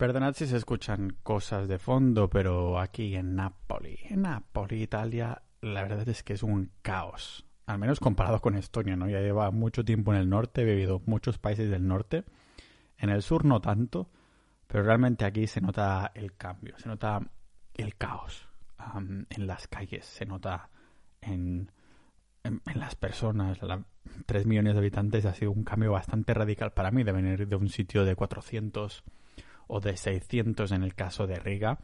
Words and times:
Perdonad 0.00 0.32
si 0.32 0.46
se 0.46 0.56
escuchan 0.56 1.18
cosas 1.22 1.68
de 1.68 1.78
fondo, 1.78 2.30
pero 2.30 2.78
aquí 2.78 3.16
en 3.16 3.36
Napoli, 3.36 3.98
en 4.04 4.22
Napoli, 4.22 4.82
Italia, 4.82 5.42
la 5.60 5.82
verdad 5.82 6.08
es 6.08 6.22
que 6.22 6.32
es 6.32 6.42
un 6.42 6.70
caos. 6.80 7.44
Al 7.66 7.78
menos 7.78 8.00
comparado 8.00 8.40
con 8.40 8.56
Estonia, 8.56 8.96
¿no? 8.96 9.10
Ya 9.10 9.20
lleva 9.20 9.50
mucho 9.50 9.84
tiempo 9.84 10.14
en 10.14 10.20
el 10.20 10.30
norte, 10.30 10.62
he 10.62 10.64
vivido 10.64 11.02
muchos 11.04 11.36
países 11.36 11.70
del 11.70 11.86
norte. 11.86 12.24
En 12.96 13.10
el 13.10 13.20
sur 13.20 13.44
no 13.44 13.60
tanto, 13.60 14.08
pero 14.66 14.84
realmente 14.84 15.26
aquí 15.26 15.46
se 15.46 15.60
nota 15.60 16.12
el 16.14 16.34
cambio, 16.34 16.78
se 16.78 16.88
nota 16.88 17.20
el 17.74 17.94
caos 17.96 18.48
en 18.96 19.46
las 19.46 19.68
calles, 19.68 20.06
se 20.06 20.24
nota 20.24 20.70
en, 21.20 21.70
en, 22.42 22.62
las 22.74 22.94
personas. 22.94 23.62
La, 23.62 23.84
3 24.24 24.46
millones 24.46 24.72
de 24.72 24.78
habitantes 24.78 25.26
ha 25.26 25.34
sido 25.34 25.52
un 25.52 25.62
cambio 25.62 25.92
bastante 25.92 26.32
radical 26.32 26.72
para 26.72 26.90
mí 26.90 27.04
de 27.04 27.12
venir 27.12 27.46
de 27.46 27.56
un 27.56 27.68
sitio 27.68 28.06
de 28.06 28.16
400 28.16 29.04
o 29.70 29.80
de 29.80 29.96
600 29.96 30.72
en 30.72 30.82
el 30.82 30.94
caso 30.94 31.26
de 31.26 31.38
Riga. 31.38 31.78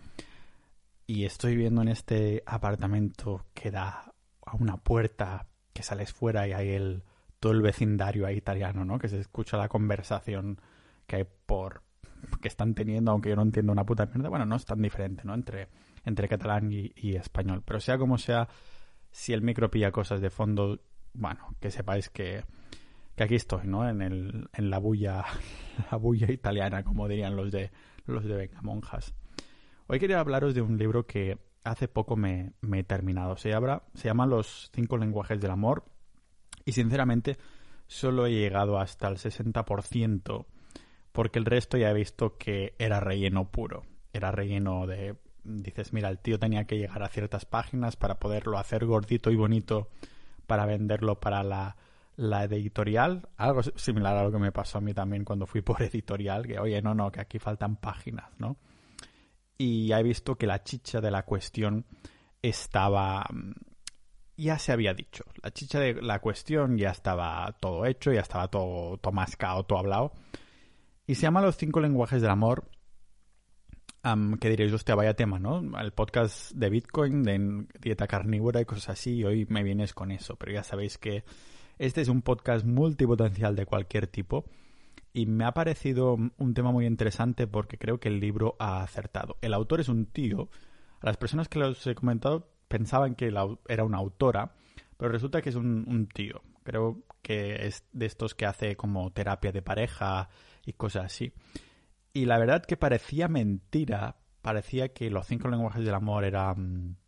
Y 1.06 1.24
estoy 1.24 1.56
viendo 1.56 1.83
en 1.83 1.88
este 1.88 2.43
apartamento 2.47 3.47
que 3.55 3.70
da 3.70 4.12
a 4.45 4.56
una 4.56 4.77
puerta 4.77 5.47
que 5.73 5.83
sales 5.83 6.12
fuera 6.12 6.48
y 6.48 6.52
hay 6.52 6.70
el, 6.70 7.05
todo 7.38 7.52
el 7.52 7.62
vecindario 7.62 8.27
ahí 8.27 8.37
italiano, 8.37 8.84
¿no? 8.84 8.98
Que 8.98 9.09
se 9.09 9.20
escucha 9.20 9.57
la 9.57 9.69
conversación 9.69 10.60
que 11.07 11.16
hay 11.16 11.27
por 11.46 11.83
que 12.41 12.48
están 12.48 12.74
teniendo, 12.74 13.12
aunque 13.12 13.29
yo 13.29 13.37
no 13.37 13.43
entiendo 13.43 13.70
una 13.70 13.84
puta 13.84 14.07
mierda. 14.07 14.30
Bueno, 14.30 14.46
no 14.46 14.57
es 14.57 14.65
tan 14.65 14.82
diferente, 14.82 15.23
¿no? 15.24 15.34
Entre, 15.34 15.68
entre 16.05 16.29
catalán 16.29 16.73
y, 16.73 16.93
y 16.96 17.15
español. 17.15 17.62
Pero 17.65 17.79
sea 17.79 17.98
como 17.98 18.18
sea, 18.18 18.48
si 19.12 19.32
el 19.32 19.43
micro 19.43 19.71
pilla 19.71 19.93
cosas 19.93 20.21
de 20.21 20.30
fondo, 20.30 20.80
bueno, 21.12 21.55
que 21.60 21.71
sepáis 21.71 22.10
que 22.10 22.43
que 23.16 23.25
aquí 23.25 23.34
estoy, 23.34 23.66
¿no? 23.66 23.88
En, 23.88 24.02
el, 24.02 24.48
en 24.52 24.70
la 24.70 24.79
bulla, 24.79 25.24
la 25.91 25.97
bulla 25.97 26.30
italiana, 26.30 26.84
como 26.84 27.09
dirían 27.09 27.34
los 27.34 27.51
de 27.51 27.70
los 28.07 28.24
de. 28.24 28.51
Hoy 29.88 29.98
quería 29.98 30.20
hablaros 30.20 30.55
de 30.55 30.62
un 30.62 30.79
libro 30.79 31.07
que 31.07 31.38
hace 31.65 31.88
poco 31.88 32.16
me, 32.16 32.52
he 32.73 32.85
terminado. 32.85 33.37
Se, 33.37 33.52
se 33.95 34.09
llama 34.09 34.27
Los 34.27 34.71
cinco 34.73 34.96
lenguajes 34.96 35.40
del 35.40 35.51
amor 35.51 35.85
y 36.65 36.73
sinceramente 36.73 37.38
solo 37.87 38.27
he 38.27 38.32
llegado 38.32 38.79
hasta 38.79 39.09
el 39.09 39.16
60% 39.16 40.46
porque 41.12 41.38
el 41.38 41.45
resto 41.45 41.79
ya 41.79 41.90
he 41.90 41.95
visto 41.95 42.37
que 42.37 42.74
era 42.79 43.01
relleno 43.01 43.51
puro. 43.51 43.85
Era 44.12 44.30
relleno 44.30 44.87
de... 44.87 45.16
Dices, 45.45 45.93
mira, 45.93 46.09
el 46.09 46.18
tío 46.18 46.38
tenía 46.38 46.66
que 46.66 46.77
llegar 46.77 47.02
a 47.02 47.09
ciertas 47.09 47.45
páginas 47.45 47.96
para 47.96 48.18
poderlo 48.18 48.59
hacer 48.59 48.85
gordito 48.85 49.30
y 49.30 49.37
bonito 49.37 49.88
para 50.46 50.66
venderlo 50.66 51.21
para 51.21 51.45
la 51.45 51.77
la 52.16 52.45
editorial, 52.45 53.28
algo 53.36 53.62
similar 53.62 54.16
a 54.16 54.24
lo 54.24 54.32
que 54.32 54.38
me 54.38 54.52
pasó 54.52 54.78
a 54.78 54.80
mí 54.80 54.95
también 54.95 55.24
cuando 55.24 55.46
fui 55.46 55.60
por 55.62 55.82
editorial, 55.82 56.46
que 56.46 56.59
oye, 56.59 56.80
no, 56.82 56.95
no, 56.95 57.10
que 57.12 57.20
aquí 57.20 57.38
faltan 57.38 57.76
páginas, 57.76 58.30
¿no? 58.38 58.56
Y 59.59 59.92
he 59.92 60.02
visto 60.02 60.37
que 60.37 60.46
la 60.46 60.62
chicha 60.62 61.00
de 61.00 61.10
la 61.10 61.24
cuestión 61.24 61.87
estaba... 62.42 63.24
Mm, 63.30 63.52
ya 64.38 64.59
se 64.59 64.72
había 64.72 64.92
dicho, 64.92 65.25
la 65.42 65.50
chicha 65.50 65.81
de 65.81 65.94
la 65.94 66.20
cuestión 66.20 66.76
ya 66.76 66.91
estaba 66.91 67.56
todo 67.59 67.87
hecho, 67.87 68.12
ya 68.12 68.20
estaba 68.20 68.48
todo, 68.48 68.98
todo 68.98 69.12
mascado, 69.12 69.64
todo 69.64 69.78
hablado. 69.78 70.12
Y 71.06 71.14
se 71.14 71.22
llama 71.22 71.41
Los 71.41 71.56
cinco 71.56 71.81
lenguajes 71.81 72.20
del 72.20 72.31
amor, 72.31 72.69
que 74.38 74.48
diréis, 74.48 74.72
hostia, 74.72 74.94
vaya 74.94 75.14
tema, 75.14 75.38
¿no? 75.38 75.62
El 75.81 75.92
podcast 75.92 76.53
de 76.53 76.70
Bitcoin, 76.70 77.22
de 77.22 77.66
dieta 77.81 78.06
carnívora 78.06 78.60
y 78.60 78.64
cosas 78.64 78.91
así, 78.91 79.16
y 79.16 79.25
hoy 79.25 79.47
me 79.48 79.64
vienes 79.64 79.94
con 79.94 80.12
eso, 80.12 80.37
pero 80.37 80.53
ya 80.53 80.62
sabéis 80.62 80.97
que 80.98 81.25
este 81.78 82.00
es 82.00 82.09
un 82.09 82.22
podcast 82.22 82.65
multipotencial 82.65 83.55
de 83.55 83.66
cualquier 83.66 84.06
tipo 84.06 84.47
y 85.12 85.27
me 85.27 85.44
ha 85.44 85.53
parecido 85.53 86.15
un 86.15 86.55
tema 86.55 86.72
muy 86.72 86.87
interesante 86.87 87.47
porque 87.47 87.78
creo 87.78 87.99
que 87.99 88.09
el 88.09 88.21
libro 88.21 88.55
ha 88.59 88.83
acertado. 88.83 89.38
El 89.41 89.55
autor 89.55 89.81
es 89.81 89.88
un 89.88 90.06
tío. 90.06 90.50
A 91.00 91.06
las 91.06 91.16
personas 91.16 91.49
que 91.49 91.59
los 91.59 91.87
he 91.87 91.94
comentado 91.94 92.50
pensaban 92.69 93.15
que 93.15 93.33
era 93.69 93.84
una 93.84 93.99
autora, 93.99 94.55
pero 94.97 95.10
resulta 95.10 95.41
que 95.41 95.50
es 95.50 95.55
un, 95.55 96.09
tío. 96.12 96.43
Creo 96.65 97.03
que 97.23 97.67
es 97.67 97.84
de 97.93 98.06
estos 98.06 98.34
que 98.34 98.45
hace 98.45 98.77
como 98.77 99.11
terapia 99.11 99.53
de 99.53 99.62
pareja 99.62 100.29
y 100.67 100.75
cosas 100.75 101.06
así. 101.06 101.33
Y 102.12 102.27
la 102.27 102.39
verdad 102.39 102.65
que 102.65 102.77
parecía 102.77 103.29
mentira, 103.29 104.17
parecía 104.43 104.93
que 104.93 105.11
los 105.11 105.27
cinco 105.27 105.49
lenguajes 105.49 105.84
del 105.84 105.95
amor 105.95 106.25
eran, 106.25 106.99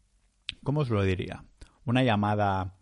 ¿cómo 0.62 0.80
os 0.80 0.90
lo 0.90 1.02
diría? 1.02 1.44
Una 1.84 2.02
llamada 2.02 2.77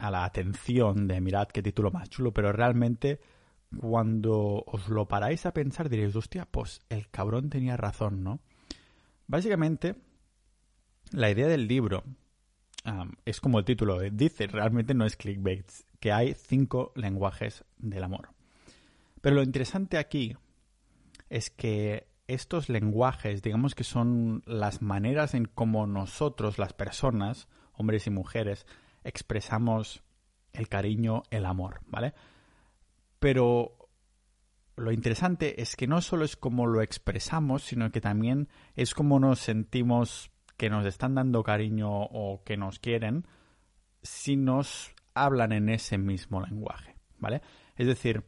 a 0.00 0.10
la 0.10 0.24
atención 0.24 1.06
de 1.06 1.20
mirad 1.20 1.48
qué 1.48 1.62
título 1.62 1.90
más 1.90 2.08
chulo, 2.08 2.32
pero 2.32 2.52
realmente 2.52 3.20
cuando 3.78 4.64
os 4.66 4.88
lo 4.88 5.06
paráis 5.06 5.46
a 5.46 5.52
pensar 5.52 5.88
diréis, 5.88 6.16
hostia, 6.16 6.46
pues 6.50 6.80
el 6.88 7.08
cabrón 7.10 7.50
tenía 7.50 7.76
razón, 7.76 8.24
¿no? 8.24 8.40
Básicamente, 9.26 9.94
la 11.12 11.30
idea 11.30 11.46
del 11.46 11.68
libro 11.68 12.02
es 13.24 13.40
como 13.40 13.58
el 13.58 13.64
título 13.64 14.00
dice, 14.00 14.46
realmente 14.46 14.94
no 14.94 15.04
es 15.04 15.16
clickbait, 15.16 15.66
que 16.00 16.12
hay 16.12 16.34
cinco 16.34 16.92
lenguajes 16.96 17.64
del 17.76 18.02
amor. 18.02 18.30
Pero 19.20 19.36
lo 19.36 19.42
interesante 19.42 19.98
aquí 19.98 20.36
es 21.28 21.50
que 21.50 22.08
estos 22.26 22.68
lenguajes, 22.68 23.42
digamos 23.42 23.74
que 23.74 23.84
son 23.84 24.42
las 24.46 24.82
maneras 24.82 25.34
en 25.34 25.44
cómo 25.44 25.86
nosotros, 25.86 26.58
las 26.58 26.72
personas, 26.72 27.48
hombres 27.72 28.06
y 28.06 28.10
mujeres, 28.10 28.66
expresamos 29.04 30.02
el 30.52 30.68
cariño, 30.68 31.22
el 31.30 31.46
amor, 31.46 31.80
¿vale? 31.86 32.14
Pero 33.18 33.80
lo 34.76 34.92
interesante 34.92 35.60
es 35.60 35.76
que 35.76 35.86
no 35.86 36.00
solo 36.00 36.24
es 36.24 36.36
como 36.36 36.66
lo 36.66 36.82
expresamos, 36.82 37.62
sino 37.62 37.90
que 37.90 38.00
también 38.00 38.48
es 38.76 38.94
como 38.94 39.20
nos 39.20 39.40
sentimos 39.40 40.30
que 40.56 40.70
nos 40.70 40.86
están 40.86 41.14
dando 41.14 41.42
cariño 41.42 41.90
o 41.90 42.42
que 42.44 42.56
nos 42.56 42.78
quieren 42.78 43.26
si 44.02 44.36
nos 44.36 44.94
hablan 45.14 45.52
en 45.52 45.68
ese 45.68 45.98
mismo 45.98 46.40
lenguaje, 46.40 46.96
¿vale? 47.18 47.42
Es 47.76 47.86
decir, 47.86 48.24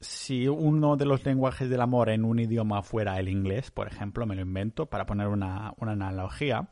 si 0.00 0.48
uno 0.48 0.96
de 0.96 1.04
los 1.04 1.24
lenguajes 1.24 1.68
del 1.68 1.80
amor 1.80 2.10
en 2.10 2.24
un 2.24 2.38
idioma 2.38 2.82
fuera 2.82 3.18
el 3.18 3.28
inglés, 3.28 3.70
por 3.70 3.88
ejemplo, 3.88 4.26
me 4.26 4.36
lo 4.36 4.42
invento 4.42 4.86
para 4.86 5.06
poner 5.06 5.28
una, 5.28 5.74
una 5.78 5.92
analogía, 5.92 6.70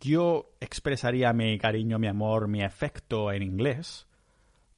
yo 0.00 0.54
expresaría 0.60 1.32
mi 1.32 1.58
cariño, 1.58 1.98
mi 1.98 2.06
amor, 2.06 2.48
mi 2.48 2.62
afecto 2.62 3.32
en 3.32 3.42
inglés, 3.42 4.06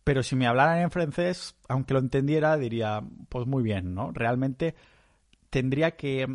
pero 0.05 0.23
si 0.23 0.37
me 0.37 0.47
hablaran 0.47 0.79
en 0.79 0.91
francés, 0.91 1.57
aunque 1.69 1.95
lo 1.95 2.01
entendiera, 2.01 2.57
diría, 2.57 3.03
pues 3.29 3.47
muy 3.47 3.63
bien, 3.63 3.95
¿no? 3.95 4.13
Realmente 4.13 4.75
tendría 5.51 5.97
que, 5.97 6.27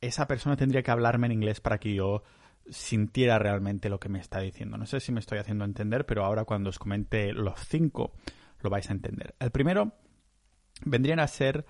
esa 0.00 0.26
persona 0.26 0.56
tendría 0.56 0.82
que 0.82 0.90
hablarme 0.90 1.26
en 1.26 1.32
inglés 1.32 1.60
para 1.60 1.78
que 1.78 1.94
yo 1.94 2.22
sintiera 2.68 3.38
realmente 3.38 3.88
lo 3.88 4.00
que 4.00 4.08
me 4.08 4.18
está 4.18 4.40
diciendo. 4.40 4.76
No 4.76 4.86
sé 4.86 5.00
si 5.00 5.12
me 5.12 5.20
estoy 5.20 5.38
haciendo 5.38 5.64
entender, 5.64 6.06
pero 6.06 6.24
ahora 6.24 6.44
cuando 6.44 6.70
os 6.70 6.78
comente 6.78 7.32
los 7.32 7.60
cinco, 7.68 8.14
lo 8.60 8.70
vais 8.70 8.88
a 8.88 8.92
entender. 8.92 9.34
El 9.38 9.50
primero 9.50 9.92
vendrían 10.84 11.20
a 11.20 11.28
ser 11.28 11.66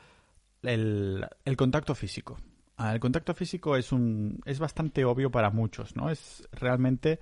el, 0.63 1.27
el 1.45 1.57
contacto 1.57 1.95
físico. 1.95 2.39
El 2.79 3.01
contacto 3.01 3.35
físico 3.35 3.77
es 3.77 3.91
un 3.91 4.41
es 4.45 4.59
bastante 4.59 5.05
obvio 5.05 5.31
para 5.31 5.51
muchos, 5.51 5.97
¿no? 5.97 6.11
Es 6.11 6.47
realmente 6.53 7.21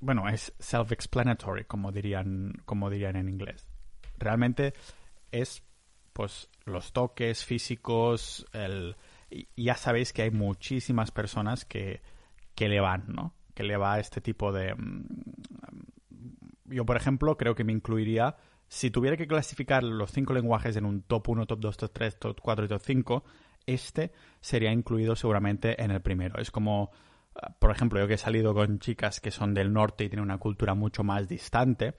bueno, 0.00 0.28
es 0.28 0.54
self-explanatory, 0.58 1.66
como 1.66 1.90
dirían 1.90 2.52
como 2.64 2.90
dirían 2.90 3.16
en 3.16 3.28
inglés. 3.28 3.66
Realmente 4.18 4.74
es 5.32 5.64
pues 6.12 6.48
los 6.64 6.92
toques 6.92 7.44
físicos, 7.44 8.46
el 8.52 8.96
ya 9.56 9.74
sabéis 9.74 10.12
que 10.12 10.22
hay 10.22 10.30
muchísimas 10.30 11.10
personas 11.10 11.64
que, 11.64 12.00
que 12.54 12.68
le 12.68 12.80
van, 12.80 13.04
¿no? 13.08 13.34
Que 13.54 13.62
le 13.62 13.76
va 13.76 13.94
a 13.94 14.00
este 14.00 14.20
tipo 14.20 14.52
de 14.52 14.74
mm, 14.74 15.06
yo 16.66 16.86
por 16.86 16.96
ejemplo 16.96 17.36
creo 17.36 17.54
que 17.54 17.64
me 17.64 17.72
incluiría 17.72 18.36
si 18.68 18.90
tuviera 18.90 19.16
que 19.16 19.26
clasificar 19.26 19.82
los 19.82 20.12
cinco 20.12 20.34
lenguajes 20.34 20.76
en 20.76 20.84
un 20.84 21.02
top 21.02 21.30
1, 21.30 21.46
top 21.46 21.60
2, 21.60 21.76
top 21.76 21.92
3, 21.92 22.18
top 22.18 22.40
4 22.40 22.64
y 22.64 22.68
top 22.68 22.82
5, 22.84 23.24
este 23.68 24.12
sería 24.40 24.72
incluido 24.72 25.16
seguramente 25.16 25.82
en 25.82 25.90
el 25.90 26.00
primero. 26.00 26.40
Es 26.40 26.50
como, 26.50 26.90
por 27.58 27.70
ejemplo, 27.70 28.00
yo 28.00 28.08
que 28.08 28.14
he 28.14 28.18
salido 28.18 28.54
con 28.54 28.78
chicas 28.78 29.20
que 29.20 29.30
son 29.30 29.54
del 29.54 29.72
norte 29.72 30.04
y 30.04 30.08
tienen 30.08 30.24
una 30.24 30.38
cultura 30.38 30.74
mucho 30.74 31.04
más 31.04 31.28
distante, 31.28 31.94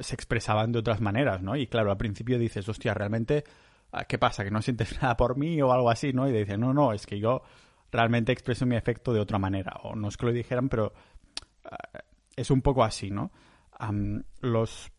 se 0.00 0.14
expresaban 0.14 0.72
de 0.72 0.80
otras 0.80 1.00
maneras, 1.00 1.42
¿no? 1.42 1.56
Y 1.56 1.66
claro, 1.66 1.90
al 1.90 1.96
principio 1.96 2.38
dices, 2.38 2.68
hostia, 2.68 2.92
realmente, 2.92 3.44
ah, 3.92 4.04
¿qué 4.04 4.18
pasa? 4.18 4.44
¿Que 4.44 4.50
no 4.50 4.60
sientes 4.60 4.94
nada 5.02 5.16
por 5.16 5.36
mí 5.36 5.60
o 5.62 5.72
algo 5.72 5.90
así, 5.90 6.12
¿no? 6.12 6.28
Y 6.28 6.32
dicen, 6.32 6.60
no, 6.60 6.74
no, 6.74 6.92
es 6.92 7.06
que 7.06 7.18
yo 7.18 7.42
realmente 7.90 8.32
expreso 8.32 8.66
mi 8.66 8.76
afecto 8.76 9.12
de 9.12 9.20
otra 9.20 9.38
manera. 9.38 9.80
O 9.84 9.94
no 9.94 10.08
es 10.08 10.16
que 10.16 10.26
lo 10.26 10.32
dijeran, 10.32 10.68
pero 10.68 10.92
ah, 11.64 12.00
es 12.36 12.50
un 12.50 12.62
poco 12.62 12.84
así, 12.84 13.10
¿no? 13.10 13.30
los... 14.40 14.90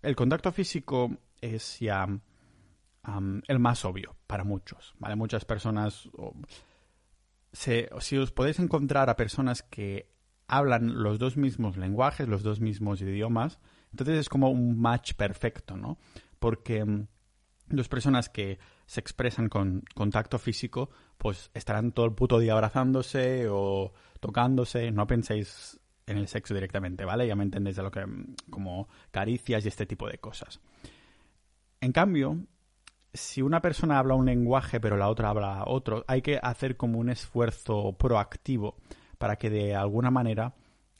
El 0.00 0.16
contacto 0.16 0.52
físico 0.52 1.10
es 1.40 1.78
ya 1.80 2.06
el 3.48 3.58
más 3.58 3.84
obvio 3.84 4.16
para 4.26 4.44
muchos, 4.44 4.94
¿vale? 4.98 5.16
Muchas 5.16 5.44
personas... 5.44 6.08
si 7.52 8.16
os 8.16 8.32
podéis 8.32 8.58
encontrar 8.58 9.10
a 9.10 9.16
personas 9.16 9.62
que 9.62 10.12
hablan 10.46 11.02
los 11.02 11.18
dos 11.18 11.36
mismos 11.36 11.76
lenguajes, 11.76 12.28
los 12.28 12.42
dos 12.42 12.60
mismos 12.60 13.00
idiomas, 13.00 13.58
entonces 13.90 14.18
es 14.18 14.28
como 14.28 14.50
un 14.50 14.78
match 14.78 15.14
perfecto, 15.14 15.76
¿no? 15.76 15.98
Porque 16.38 16.84
mm, 16.84 17.06
dos 17.68 17.88
personas 17.88 18.28
que 18.28 18.58
se 18.86 19.00
expresan 19.00 19.48
con 19.48 19.84
contacto 19.94 20.38
físico, 20.38 20.90
pues 21.18 21.50
estarán 21.54 21.92
todo 21.92 22.06
el 22.06 22.12
puto 22.12 22.38
día 22.38 22.52
abrazándose 22.52 23.46
o 23.48 23.92
tocándose. 24.20 24.90
No 24.90 25.06
penséis 25.06 25.80
en 26.06 26.18
el 26.18 26.28
sexo 26.28 26.54
directamente, 26.54 27.04
¿vale? 27.04 27.26
Ya 27.26 27.36
me 27.36 27.44
entendéis 27.44 27.76
de 27.76 27.82
lo 27.82 27.90
que. 27.90 28.04
como 28.50 28.88
caricias 29.10 29.64
y 29.64 29.68
este 29.68 29.86
tipo 29.86 30.08
de 30.08 30.18
cosas. 30.18 30.60
En 31.80 31.92
cambio, 31.92 32.38
si 33.14 33.42
una 33.42 33.60
persona 33.60 33.98
habla 33.98 34.14
un 34.14 34.26
lenguaje 34.26 34.80
pero 34.80 34.96
la 34.96 35.08
otra 35.08 35.30
habla 35.30 35.64
otro, 35.66 36.04
hay 36.06 36.22
que 36.22 36.38
hacer 36.42 36.76
como 36.76 36.98
un 36.98 37.10
esfuerzo 37.10 37.92
proactivo 37.98 38.76
para 39.18 39.36
que 39.36 39.50
de 39.50 39.74
alguna 39.76 40.10
manera, 40.10 40.54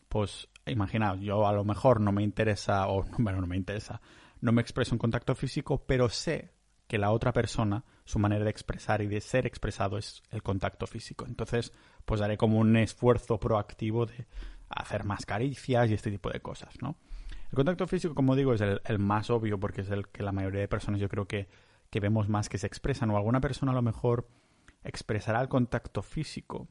pues, 0.08 0.48
imaginaos, 0.66 1.20
yo 1.20 1.46
a 1.46 1.52
lo 1.52 1.64
mejor 1.64 2.00
no 2.00 2.12
me 2.12 2.22
interesa, 2.22 2.86
o 2.88 3.04
bueno, 3.18 3.40
no 3.40 3.46
me 3.46 3.56
interesa, 3.56 4.00
no 4.40 4.52
me 4.52 4.62
expreso 4.62 4.94
en 4.94 4.98
contacto 4.98 5.34
físico, 5.34 5.84
pero 5.86 6.08
sé 6.08 6.52
que 6.86 6.98
la 6.98 7.10
otra 7.10 7.32
persona, 7.32 7.84
su 8.04 8.18
manera 8.18 8.44
de 8.44 8.50
expresar 8.50 9.00
y 9.00 9.06
de 9.06 9.20
ser 9.20 9.46
expresado 9.46 9.96
es 9.96 10.22
el 10.30 10.42
contacto 10.42 10.86
físico. 10.86 11.24
Entonces, 11.26 11.72
pues 12.04 12.20
haré 12.20 12.36
como 12.36 12.58
un 12.58 12.76
esfuerzo 12.76 13.40
proactivo 13.40 14.04
de 14.04 14.26
hacer 14.68 15.04
más 15.04 15.24
caricias 15.24 15.90
y 15.90 15.94
este 15.94 16.10
tipo 16.10 16.30
de 16.30 16.40
cosas, 16.40 16.74
¿no? 16.82 16.96
El 17.50 17.56
contacto 17.56 17.86
físico, 17.86 18.14
como 18.14 18.36
digo, 18.36 18.52
es 18.54 18.60
el, 18.60 18.80
el 18.84 18.98
más 18.98 19.30
obvio 19.30 19.58
porque 19.58 19.80
es 19.80 19.90
el 19.90 20.08
que 20.08 20.22
la 20.22 20.32
mayoría 20.32 20.60
de 20.60 20.68
personas 20.68 21.00
yo 21.00 21.08
creo 21.08 21.26
que 21.26 21.48
que 21.92 22.00
vemos 22.00 22.26
más 22.30 22.48
que 22.48 22.56
se 22.56 22.66
expresan, 22.66 23.10
o 23.10 23.18
alguna 23.18 23.42
persona 23.42 23.72
a 23.72 23.74
lo 23.74 23.82
mejor 23.82 24.26
expresará 24.82 25.42
el 25.42 25.48
contacto 25.50 26.00
físico, 26.00 26.66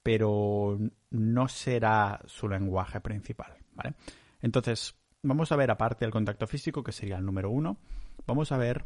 pero 0.00 0.78
no 1.10 1.48
será 1.48 2.20
su 2.26 2.48
lenguaje 2.48 3.00
principal, 3.00 3.56
¿vale? 3.74 3.96
Entonces, 4.40 4.94
vamos 5.24 5.50
a 5.50 5.56
ver, 5.56 5.72
aparte 5.72 6.04
del 6.04 6.12
contacto 6.12 6.46
físico, 6.46 6.84
que 6.84 6.92
sería 6.92 7.16
el 7.16 7.26
número 7.26 7.50
uno, 7.50 7.78
vamos 8.28 8.52
a 8.52 8.58
ver 8.58 8.84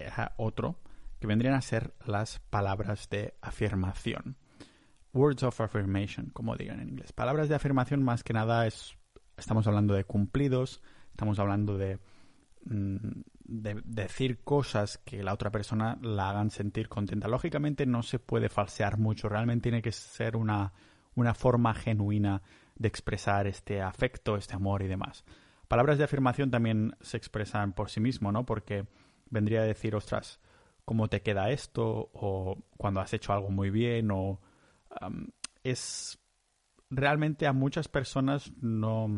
eh, 0.00 0.10
otro, 0.36 0.80
que 1.20 1.28
vendrían 1.28 1.54
a 1.54 1.62
ser 1.62 1.94
las 2.04 2.40
palabras 2.40 3.08
de 3.08 3.34
afirmación. 3.40 4.36
Words 5.12 5.44
of 5.44 5.60
affirmation, 5.60 6.30
como 6.30 6.56
digan 6.56 6.80
en 6.80 6.88
inglés. 6.88 7.12
Palabras 7.12 7.48
de 7.48 7.54
afirmación 7.54 8.02
más 8.02 8.24
que 8.24 8.32
nada 8.32 8.66
es, 8.66 8.98
estamos 9.36 9.64
hablando 9.68 9.94
de 9.94 10.02
cumplidos, 10.02 10.82
estamos 11.12 11.38
hablando 11.38 11.78
de 11.78 12.00
Mm, 12.64 13.22
de 13.44 13.80
decir 13.84 14.42
cosas 14.42 14.98
que 14.98 15.22
la 15.22 15.32
otra 15.32 15.50
persona 15.50 15.98
la 16.02 16.30
hagan 16.30 16.50
sentir 16.50 16.88
contenta. 16.88 17.28
Lógicamente 17.28 17.86
no 17.86 18.02
se 18.02 18.18
puede 18.18 18.48
falsear 18.48 18.98
mucho, 18.98 19.28
realmente 19.28 19.64
tiene 19.64 19.82
que 19.82 19.92
ser 19.92 20.36
una, 20.36 20.72
una 21.14 21.34
forma 21.34 21.74
genuina 21.74 22.42
de 22.76 22.88
expresar 22.88 23.46
este 23.46 23.82
afecto, 23.82 24.36
este 24.36 24.54
amor 24.54 24.82
y 24.82 24.88
demás. 24.88 25.24
Palabras 25.68 25.98
de 25.98 26.04
afirmación 26.04 26.50
también 26.50 26.96
se 27.00 27.16
expresan 27.16 27.72
por 27.72 27.90
sí 27.90 28.00
mismo, 28.00 28.32
¿no? 28.32 28.44
Porque 28.44 28.86
vendría 29.30 29.60
a 29.60 29.64
decir, 29.64 29.94
ostras, 29.94 30.40
¿cómo 30.84 31.08
te 31.08 31.22
queda 31.22 31.50
esto? 31.50 32.10
O 32.12 32.58
cuando 32.76 33.00
has 33.00 33.12
hecho 33.14 33.32
algo 33.32 33.50
muy 33.50 33.70
bien, 33.70 34.10
o 34.10 34.40
es 35.62 36.18
realmente 36.90 37.46
a 37.46 37.52
muchas 37.52 37.88
personas 37.88 38.52
no 38.60 39.08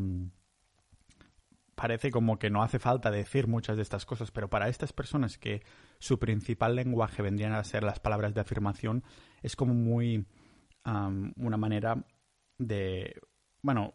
parece 1.75 2.11
como 2.11 2.39
que 2.39 2.51
no 2.51 2.63
hace 2.63 2.79
falta 2.79 3.11
decir 3.11 3.47
muchas 3.47 3.77
de 3.77 3.83
estas 3.83 4.07
cosas, 4.07 4.31
pero 4.31 4.49
para 4.49 4.69
estas 4.69 4.93
personas 4.93 5.39
que 5.39 5.63
su 5.99 6.19
principal 6.19 6.77
lenguaje 6.77 7.23
vendrían 7.23 7.53
a 7.53 7.65
ser 7.65 7.83
las 7.83 8.01
palabras 8.01 8.35
de 8.35 8.41
afirmación, 8.41 9.05
es 9.43 9.57
como 9.57 9.75
muy 9.75 10.27
una 10.85 11.57
manera 11.57 12.05
de... 12.59 13.21
Bueno, 13.63 13.95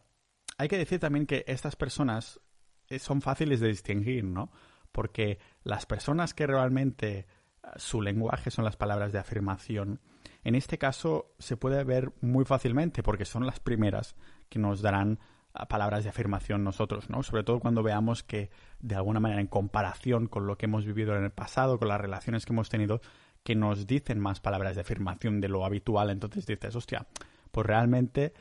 hay 0.58 0.68
que 0.68 0.78
decir 0.78 1.00
también 1.00 1.28
que 1.28 1.46
estas 1.48 1.76
personas 1.76 2.40
eh, 2.88 3.00
son 3.00 3.22
fáciles 3.22 3.60
de 3.60 3.68
distinguir, 3.68 4.24
¿no? 4.24 4.52
Porque 4.92 5.40
las 5.64 5.86
personas 5.86 6.34
que 6.34 6.48
realmente 6.48 7.28
ah, 7.62 7.74
su 7.78 8.02
lenguaje 8.02 8.50
son 8.50 8.66
las 8.66 8.76
palabras 8.76 9.12
de 9.12 9.20
afirmación, 9.20 10.02
en 10.44 10.56
este 10.56 10.78
caso 10.78 11.36
se 11.38 11.58
puede 11.58 11.84
ver 11.84 12.12
muy 12.22 12.46
fácilmente 12.46 13.04
porque 13.04 13.26
son 13.26 13.46
las 13.46 13.60
primeras 13.60 14.16
que 14.50 14.58
nos 14.58 14.82
darán 14.82 15.20
palabras 15.68 16.04
de 16.04 16.10
afirmación 16.10 16.64
nosotros, 16.64 17.10
¿no? 17.10 17.24
Sobre 17.24 17.44
todo 17.44 17.60
cuando 17.60 17.84
veamos 17.84 18.24
que, 18.24 18.50
de 18.80 18.96
alguna 18.96 19.20
manera, 19.20 19.42
en 19.42 19.48
comparación 19.48 20.28
con 20.28 20.48
lo 20.48 20.58
que 20.58 20.66
hemos 20.66 20.86
vivido 20.86 21.16
en 21.16 21.24
el 21.24 21.32
pasado, 21.32 21.80
con 21.80 21.88
las 21.88 22.00
relaciones 22.00 22.46
que 22.46 22.54
hemos 22.54 22.70
tenido, 22.70 23.02
que 23.44 23.56
nos 23.56 23.88
dicen 23.88 24.20
más 24.20 24.40
palabras 24.40 24.76
de 24.76 24.82
afirmación 24.82 25.42
de 25.42 25.50
lo 25.50 25.66
habitual, 25.66 26.10
entonces 26.10 26.46
dices, 26.46 26.76
hostia, 26.76 27.08
pues 27.52 27.66
realmente, 27.66 28.34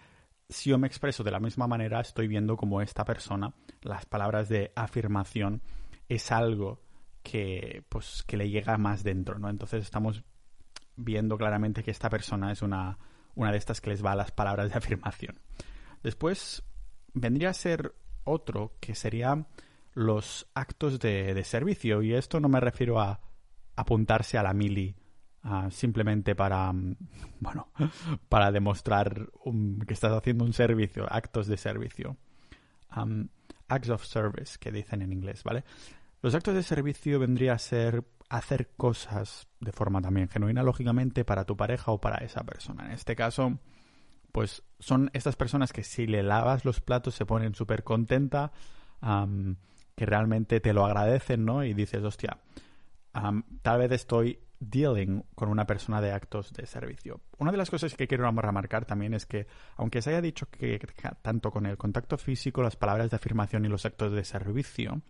si 0.48 0.70
yo 0.70 0.78
me 0.78 0.86
expreso 0.86 1.24
de 1.24 1.30
la 1.30 1.40
misma 1.40 1.66
manera, 1.66 2.00
estoy 2.00 2.28
viendo 2.28 2.56
como 2.56 2.82
esta 2.82 3.04
persona, 3.04 3.54
las 3.82 4.06
palabras 4.06 4.48
de 4.48 4.72
afirmación, 4.74 5.62
es 6.08 6.30
algo 6.30 6.82
que, 7.22 7.84
pues, 7.88 8.22
que 8.26 8.36
le 8.36 8.50
llega 8.50 8.76
más 8.78 9.02
dentro, 9.02 9.38
¿no? 9.38 9.48
Entonces 9.48 9.82
estamos 9.82 10.24
viendo 10.96 11.38
claramente 11.38 11.82
que 11.82 11.90
esta 11.90 12.10
persona 12.10 12.52
es 12.52 12.62
una, 12.62 12.98
una 13.34 13.52
de 13.52 13.58
estas 13.58 13.80
que 13.80 13.90
les 13.90 14.04
va 14.04 14.12
a 14.12 14.16
las 14.16 14.32
palabras 14.32 14.70
de 14.70 14.78
afirmación. 14.78 15.38
Después, 16.02 16.62
vendría 17.20 17.50
a 17.50 17.54
ser 17.54 17.94
otro 18.24 18.74
que 18.80 18.94
sería 18.94 19.46
los 19.94 20.48
actos 20.54 20.98
de, 20.98 21.42
servicio. 21.44 22.02
Y 22.02 22.14
esto 22.14 22.40
no 22.40 22.48
me 22.48 22.60
refiero 22.60 23.00
a 23.00 23.20
apuntarse 23.76 24.38
a 24.38 24.42
la 24.42 24.52
mili 24.52 24.94
simplemente 25.70 26.34
para, 26.34 26.72
mm, 26.72 26.96
bueno, 27.40 27.68
para 28.28 28.50
demostrar 28.52 29.30
que 29.86 29.94
estás 29.94 30.12
haciendo 30.12 30.44
un 30.44 30.52
servicio, 30.52 31.06
actos 31.10 31.46
de 31.46 31.56
servicio. 31.56 32.16
acts 33.68 33.90
of 33.90 34.04
service, 34.04 34.58
que 34.58 34.72
dicen 34.72 35.02
en 35.02 35.12
inglés, 35.12 35.44
¿vale? 35.44 35.64
Los 36.22 36.34
actos 36.34 36.54
de 36.54 36.62
servicio 36.62 37.18
vendría 37.18 37.52
a 37.52 37.58
ser 37.58 38.04
hacer 38.28 38.70
cosas 38.76 39.48
de 39.60 39.72
forma 39.72 40.00
también 40.00 40.28
genuina, 40.28 40.62
lógicamente, 40.62 41.24
para 41.24 41.44
tu 41.44 41.56
pareja 41.56 41.92
o 41.92 42.00
para 42.00 42.18
esa 42.24 42.44
persona. 42.44 42.86
En 42.86 42.92
este 42.92 43.16
caso, 43.16 43.58
pues 44.38 44.62
son 44.78 45.10
estas 45.14 45.34
personas 45.34 45.72
que 45.72 45.82
si 45.82 46.06
le 46.06 46.22
lavas 46.22 46.64
los 46.64 46.80
platos 46.80 47.16
se 47.16 47.26
ponen 47.26 47.56
súper 47.56 47.82
contenta, 47.82 48.52
que 49.00 50.06
realmente 50.06 50.60
te 50.60 50.72
lo 50.72 50.86
agradecen, 50.86 51.44
¿no? 51.44 51.64
Y 51.64 51.74
dices, 51.74 52.04
hostia, 52.04 52.38
tal 53.62 53.78
vez 53.80 53.90
estoy 53.90 54.38
dealing 54.60 55.24
con 55.34 55.48
una 55.48 55.66
persona 55.66 56.00
de 56.00 56.12
actos 56.12 56.52
de 56.52 56.66
servicio. 56.66 57.20
Una 57.38 57.50
de 57.50 57.56
las 57.56 57.68
cosas 57.68 57.96
que 57.96 58.06
quiero 58.06 58.30
remarcar 58.30 58.84
también 58.84 59.12
es 59.12 59.26
que, 59.26 59.48
aunque 59.74 60.02
se 60.02 60.10
haya 60.10 60.20
dicho 60.20 60.46
que 60.48 60.78
tanto 61.20 61.50
con 61.50 61.66
el 61.66 61.76
contacto 61.76 62.16
físico, 62.16 62.62
las 62.62 62.76
palabras 62.76 63.10
de 63.10 63.16
afirmación 63.16 63.64
y 63.64 63.68
los 63.68 63.86
actos 63.86 64.12
de 64.12 64.22
servicio, 64.22 65.02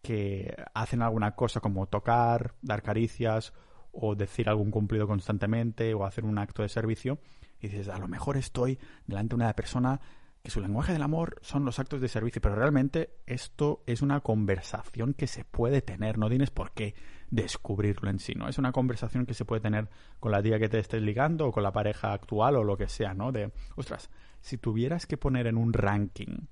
que 0.00 0.56
hacen 0.72 1.02
alguna 1.02 1.32
cosa 1.32 1.60
como 1.60 1.88
tocar, 1.88 2.54
dar 2.62 2.82
caricias 2.82 3.52
o 3.92 4.14
decir 4.14 4.48
algún 4.48 4.70
cumplido 4.70 5.06
constantemente 5.06 5.94
o 5.94 6.04
hacer 6.04 6.24
un 6.24 6.38
acto 6.38 6.62
de 6.62 6.68
servicio, 6.68 7.18
y 7.60 7.68
dices, 7.68 7.88
a 7.88 7.98
lo 7.98 8.08
mejor 8.08 8.36
estoy 8.36 8.78
delante 9.06 9.30
de 9.30 9.42
una 9.42 9.52
persona 9.54 10.00
que 10.42 10.50
su 10.50 10.60
lenguaje 10.60 10.92
del 10.92 11.02
amor 11.02 11.36
son 11.42 11.64
los 11.64 11.78
actos 11.78 12.00
de 12.00 12.08
servicio, 12.08 12.40
pero 12.40 12.54
realmente 12.54 13.18
esto 13.26 13.82
es 13.86 14.00
una 14.00 14.20
conversación 14.20 15.12
que 15.12 15.26
se 15.26 15.44
puede 15.44 15.82
tener, 15.82 16.16
no 16.16 16.28
tienes 16.28 16.50
por 16.50 16.72
qué 16.72 16.94
descubrirlo 17.30 18.08
en 18.08 18.18
sí, 18.18 18.34
¿no? 18.34 18.48
Es 18.48 18.56
una 18.56 18.72
conversación 18.72 19.26
que 19.26 19.34
se 19.34 19.44
puede 19.44 19.60
tener 19.60 19.88
con 20.18 20.32
la 20.32 20.42
tía 20.42 20.58
que 20.58 20.68
te 20.68 20.78
estés 20.78 21.02
ligando 21.02 21.46
o 21.46 21.52
con 21.52 21.62
la 21.62 21.72
pareja 21.72 22.12
actual 22.12 22.56
o 22.56 22.64
lo 22.64 22.76
que 22.76 22.88
sea, 22.88 23.12
¿no? 23.12 23.32
De, 23.32 23.52
ostras, 23.76 24.10
si 24.40 24.56
tuvieras 24.56 25.06
que 25.06 25.18
poner 25.18 25.46
en 25.46 25.58
un 25.58 25.74
ranking 25.74 26.46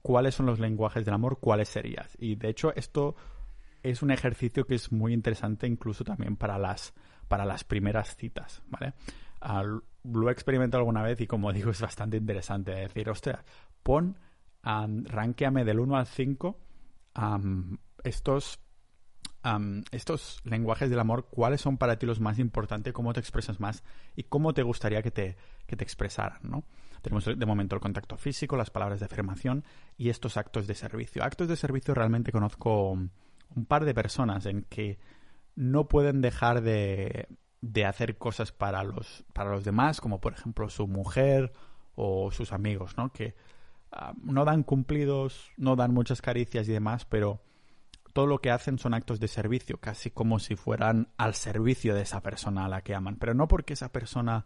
cuáles 0.00 0.34
son 0.34 0.46
los 0.46 0.58
lenguajes 0.58 1.04
del 1.04 1.14
amor, 1.14 1.38
cuáles 1.38 1.68
serías. 1.68 2.16
Y 2.18 2.36
de 2.36 2.48
hecho 2.48 2.74
esto 2.74 3.14
es 3.82 4.02
un 4.02 4.10
ejercicio 4.10 4.66
que 4.66 4.74
es 4.74 4.92
muy 4.92 5.12
interesante 5.12 5.66
incluso 5.66 6.04
también 6.04 6.36
para 6.36 6.58
las 6.58 6.94
para 7.28 7.44
las 7.44 7.64
primeras 7.64 8.14
citas, 8.16 8.62
¿vale? 8.68 8.92
lo 10.04 10.28
he 10.28 10.32
experimentado 10.32 10.80
alguna 10.80 11.02
vez 11.02 11.20
y 11.20 11.26
como 11.26 11.52
digo 11.52 11.70
es 11.70 11.80
bastante 11.80 12.16
interesante 12.16 12.72
decir, 12.72 13.08
ostras, 13.08 13.44
pon, 13.82 14.18
um, 14.64 15.02
del 15.02 15.80
1 15.80 15.96
al 15.96 16.06
5 16.06 16.58
estos, 18.04 18.60
estos 19.90 20.40
lenguajes 20.44 20.90
del 20.90 20.98
amor, 20.98 21.28
cuáles 21.30 21.60
son 21.60 21.78
para 21.78 21.98
ti 21.98 22.06
los 22.06 22.20
más 22.20 22.38
importantes, 22.38 22.92
cómo 22.92 23.12
te 23.12 23.20
expresas 23.20 23.60
más 23.60 23.82
y 24.16 24.24
cómo 24.24 24.54
te 24.54 24.62
gustaría 24.62 25.02
que 25.02 25.10
te, 25.10 25.36
que 25.66 25.76
te 25.76 25.84
expresaran, 25.84 26.40
¿no? 26.42 26.64
Tenemos 27.00 27.24
de 27.24 27.46
momento 27.46 27.74
el 27.74 27.80
contacto 27.80 28.16
físico, 28.16 28.56
las 28.56 28.70
palabras 28.70 29.00
de 29.00 29.06
afirmación 29.06 29.64
y 29.96 30.08
estos 30.08 30.36
actos 30.36 30.68
de 30.68 30.76
servicio. 30.76 31.24
Actos 31.24 31.48
de 31.48 31.56
servicio 31.56 31.94
realmente 31.94 32.30
conozco 32.30 32.96
un 33.56 33.66
par 33.66 33.84
de 33.84 33.94
personas 33.94 34.46
en 34.46 34.62
que 34.62 34.98
no 35.54 35.88
pueden 35.88 36.20
dejar 36.20 36.62
de, 36.62 37.28
de 37.60 37.84
hacer 37.84 38.18
cosas 38.18 38.52
para 38.52 38.82
los, 38.84 39.24
para 39.32 39.50
los 39.50 39.64
demás, 39.64 40.00
como 40.00 40.20
por 40.20 40.32
ejemplo 40.32 40.68
su 40.68 40.86
mujer 40.86 41.52
o 41.94 42.30
sus 42.30 42.52
amigos, 42.52 42.96
¿no? 42.96 43.12
Que 43.12 43.34
ah, 43.92 44.12
no 44.22 44.44
dan 44.44 44.62
cumplidos, 44.64 45.50
no 45.56 45.76
dan 45.76 45.94
muchas 45.94 46.20
caricias 46.20 46.68
y 46.68 46.72
demás, 46.72 47.04
pero 47.04 47.40
todo 48.12 48.26
lo 48.26 48.40
que 48.40 48.50
hacen 48.50 48.78
son 48.78 48.94
actos 48.94 49.20
de 49.20 49.28
servicio, 49.28 49.78
casi 49.78 50.10
como 50.10 50.38
si 50.38 50.56
fueran 50.56 51.08
al 51.16 51.34
servicio 51.34 51.94
de 51.94 52.02
esa 52.02 52.20
persona 52.20 52.64
a 52.64 52.68
la 52.68 52.82
que 52.82 52.94
aman, 52.94 53.16
pero 53.16 53.32
no 53.32 53.48
porque 53.48 53.74
esa 53.74 53.90
persona 53.90 54.44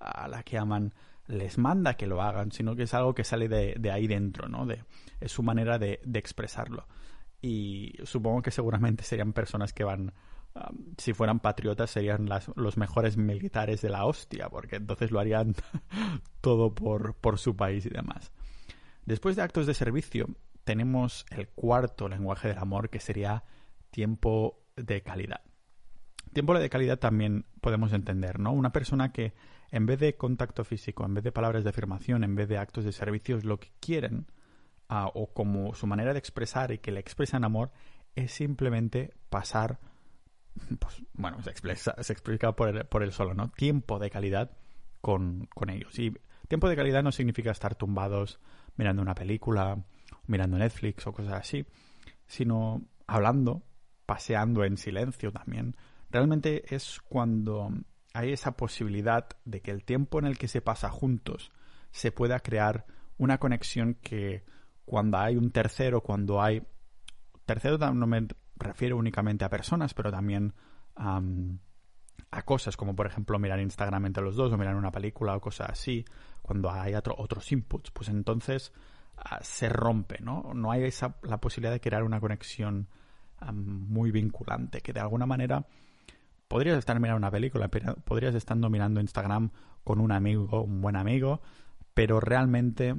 a 0.00 0.26
la 0.28 0.42
que 0.42 0.58
aman 0.58 0.94
les 1.26 1.58
manda 1.58 1.94
que 1.94 2.06
lo 2.06 2.22
hagan, 2.22 2.52
sino 2.52 2.74
que 2.76 2.82
es 2.84 2.94
algo 2.94 3.14
que 3.14 3.24
sale 3.24 3.48
de, 3.48 3.76
de 3.78 3.90
ahí 3.90 4.06
dentro, 4.06 4.48
¿no? 4.48 4.66
De, 4.66 4.84
es 5.20 5.32
su 5.32 5.42
manera 5.42 5.78
de, 5.78 6.00
de 6.04 6.18
expresarlo. 6.18 6.86
Y 7.44 7.92
supongo 8.04 8.40
que 8.40 8.50
seguramente 8.50 9.04
serían 9.04 9.34
personas 9.34 9.74
que 9.74 9.84
van 9.84 10.14
si 10.96 11.12
fueran 11.12 11.40
patriotas 11.40 11.90
serían 11.90 12.28
los 12.54 12.76
mejores 12.78 13.16
militares 13.16 13.82
de 13.82 13.90
la 13.90 14.06
hostia, 14.06 14.48
porque 14.48 14.76
entonces 14.76 15.10
lo 15.10 15.18
harían 15.18 15.54
todo 16.40 16.74
por, 16.74 17.16
por 17.16 17.38
su 17.38 17.54
país 17.54 17.84
y 17.84 17.90
demás. 17.90 18.32
Después 19.04 19.36
de 19.36 19.42
actos 19.42 19.66
de 19.66 19.74
servicio, 19.74 20.28
tenemos 20.62 21.26
el 21.30 21.48
cuarto 21.48 22.08
lenguaje 22.08 22.48
del 22.48 22.58
amor, 22.58 22.88
que 22.88 23.00
sería 23.00 23.42
tiempo 23.90 24.62
de 24.76 25.02
calidad. 25.02 25.42
Tiempo 26.32 26.56
de 26.56 26.70
calidad 26.70 26.98
también 26.98 27.44
podemos 27.60 27.92
entender, 27.92 28.38
¿no? 28.38 28.52
Una 28.52 28.70
persona 28.72 29.12
que 29.12 29.34
en 29.70 29.86
vez 29.86 29.98
de 29.98 30.16
contacto 30.16 30.64
físico, 30.64 31.04
en 31.04 31.14
vez 31.14 31.24
de 31.24 31.32
palabras 31.32 31.64
de 31.64 31.70
afirmación, 31.70 32.24
en 32.24 32.36
vez 32.36 32.48
de 32.48 32.58
actos 32.58 32.84
de 32.84 32.92
servicio, 32.92 33.38
lo 33.42 33.58
que 33.58 33.72
quieren, 33.80 34.28
o 34.88 35.32
como 35.32 35.74
su 35.74 35.86
manera 35.86 36.12
de 36.12 36.18
expresar 36.18 36.72
y 36.72 36.78
que 36.78 36.92
le 36.92 37.00
expresan 37.00 37.44
amor, 37.44 37.72
es 38.14 38.32
simplemente 38.32 39.14
pasar 39.28 39.78
pues, 40.78 41.02
bueno, 41.14 41.42
se 41.42 41.50
explica, 41.50 42.02
se 42.02 42.12
explica 42.12 42.52
por, 42.52 42.68
el, 42.68 42.84
por 42.86 43.02
el 43.02 43.12
solo, 43.12 43.34
¿no? 43.34 43.50
Tiempo 43.50 43.98
de 43.98 44.10
calidad 44.10 44.50
con, 45.00 45.48
con 45.54 45.70
ellos. 45.70 45.98
Y 45.98 46.14
tiempo 46.48 46.68
de 46.68 46.76
calidad 46.76 47.02
no 47.02 47.12
significa 47.12 47.50
estar 47.50 47.74
tumbados 47.74 48.38
mirando 48.76 49.02
una 49.02 49.14
película, 49.14 49.84
mirando 50.26 50.58
Netflix 50.58 51.06
o 51.06 51.12
cosas 51.12 51.34
así, 51.34 51.66
sino 52.26 52.82
hablando, 53.06 53.62
paseando 54.06 54.64
en 54.64 54.76
silencio 54.76 55.32
también. 55.32 55.76
Realmente 56.10 56.74
es 56.74 57.00
cuando 57.08 57.70
hay 58.12 58.32
esa 58.32 58.56
posibilidad 58.56 59.28
de 59.44 59.60
que 59.60 59.72
el 59.72 59.84
tiempo 59.84 60.18
en 60.18 60.26
el 60.26 60.38
que 60.38 60.48
se 60.48 60.60
pasa 60.60 60.88
juntos 60.88 61.50
se 61.90 62.12
pueda 62.12 62.40
crear 62.40 62.86
una 63.18 63.38
conexión 63.38 63.94
que 63.94 64.44
cuando 64.84 65.18
hay 65.18 65.36
un 65.36 65.50
tercero, 65.50 66.00
cuando 66.00 66.42
hay... 66.42 66.62
Tercero 67.44 67.78
no 67.92 68.06
me 68.06 68.26
refiero 68.56 68.96
únicamente 68.96 69.44
a 69.44 69.50
personas, 69.50 69.94
pero 69.94 70.10
también 70.10 70.54
a 70.96 72.42
cosas 72.42 72.76
como 72.76 72.94
por 72.94 73.06
ejemplo 73.06 73.38
mirar 73.38 73.60
Instagram 73.60 74.06
entre 74.06 74.22
los 74.22 74.36
dos 74.36 74.52
o 74.52 74.58
mirar 74.58 74.76
una 74.76 74.92
película 74.92 75.36
o 75.36 75.40
cosas 75.40 75.70
así, 75.70 76.04
cuando 76.42 76.70
hay 76.70 76.94
otros 76.94 77.52
inputs, 77.52 77.90
pues 77.90 78.08
entonces 78.08 78.72
ah, 79.16 79.38
se 79.42 79.68
rompe, 79.68 80.20
¿no? 80.20 80.52
No 80.54 80.70
hay 80.70 80.84
esa, 80.84 81.16
la 81.22 81.40
posibilidad 81.40 81.72
de 81.72 81.80
crear 81.80 82.02
una 82.02 82.20
conexión 82.20 82.88
muy 83.52 84.10
vinculante, 84.10 84.80
que 84.80 84.92
de 84.92 85.00
alguna 85.00 85.26
manera 85.26 85.66
podrías 86.48 86.78
estar 86.78 86.98
mirando 86.98 87.18
una 87.18 87.30
película, 87.30 87.68
podrías 87.68 88.34
estar 88.34 88.56
mirando 88.56 89.00
Instagram 89.00 89.50
con 89.82 90.00
un 90.00 90.12
amigo, 90.12 90.62
un 90.62 90.80
buen 90.80 90.96
amigo, 90.96 91.42
pero 91.92 92.20
realmente 92.20 92.94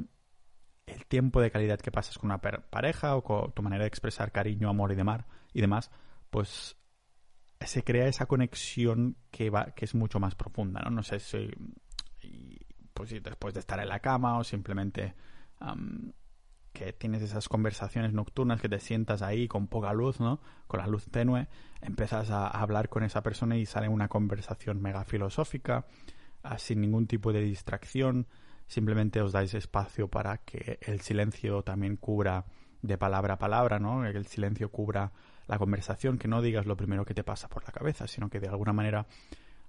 el 0.85 1.05
tiempo 1.05 1.41
de 1.41 1.51
calidad 1.51 1.79
que 1.79 1.91
pasas 1.91 2.17
con 2.17 2.29
una 2.29 2.39
pareja 2.39 3.15
o 3.15 3.23
con 3.23 3.51
tu 3.53 3.61
manera 3.61 3.83
de 3.83 3.87
expresar 3.87 4.31
cariño, 4.31 4.69
amor 4.69 4.91
y 4.91 4.95
demás, 4.95 5.25
y 5.53 5.61
demás 5.61 5.91
pues 6.29 6.77
se 7.61 7.83
crea 7.83 8.07
esa 8.07 8.25
conexión 8.25 9.17
que 9.31 9.49
va 9.49 9.67
que 9.73 9.85
es 9.85 9.95
mucho 9.95 10.19
más 10.19 10.35
profunda, 10.35 10.81
¿no? 10.81 10.91
No 10.91 11.03
sé 11.03 11.19
si 11.19 11.49
pues 12.93 13.09
después 13.21 13.53
de 13.53 13.59
estar 13.59 13.79
en 13.79 13.89
la 13.89 13.99
cama 13.99 14.37
o 14.37 14.43
simplemente 14.43 15.15
que 16.73 16.93
tienes 16.93 17.21
esas 17.21 17.47
conversaciones 17.47 18.13
nocturnas 18.13 18.61
que 18.61 18.69
te 18.69 18.79
sientas 18.79 19.21
ahí 19.21 19.47
con 19.47 19.67
poca 19.67 19.93
luz, 19.93 20.19
¿no? 20.19 20.41
Con 20.67 20.79
la 20.79 20.87
luz 20.87 21.05
tenue, 21.09 21.47
empiezas 21.81 22.29
a 22.29 22.47
hablar 22.47 22.89
con 22.89 23.03
esa 23.03 23.23
persona 23.23 23.55
y 23.57 23.65
sale 23.65 23.87
una 23.87 24.09
conversación 24.09 24.81
mega 24.81 25.05
filosófica, 25.05 25.85
ah, 26.43 26.57
sin 26.57 26.81
ningún 26.81 27.07
tipo 27.07 27.31
de 27.31 27.41
distracción, 27.41 28.27
simplemente 28.67 29.21
os 29.21 29.31
dais 29.31 29.53
espacio 29.53 30.07
para 30.07 30.37
que 30.39 30.79
el 30.81 31.01
silencio 31.01 31.63
también 31.63 31.97
cubra 31.97 32.45
de 32.81 32.97
palabra 32.97 33.35
a 33.35 33.39
palabra, 33.39 33.79
¿no? 33.79 34.01
Que 34.03 34.17
el 34.17 34.27
silencio 34.27 34.69
cubra 34.69 35.11
la 35.47 35.57
conversación, 35.57 36.17
que 36.17 36.27
no 36.27 36.41
digas 36.41 36.65
lo 36.65 36.77
primero 36.77 37.05
que 37.05 37.13
te 37.13 37.23
pasa 37.23 37.47
por 37.47 37.63
la 37.63 37.71
cabeza, 37.71 38.07
sino 38.07 38.29
que 38.29 38.39
de 38.39 38.47
alguna 38.47 38.73
manera 38.73 39.07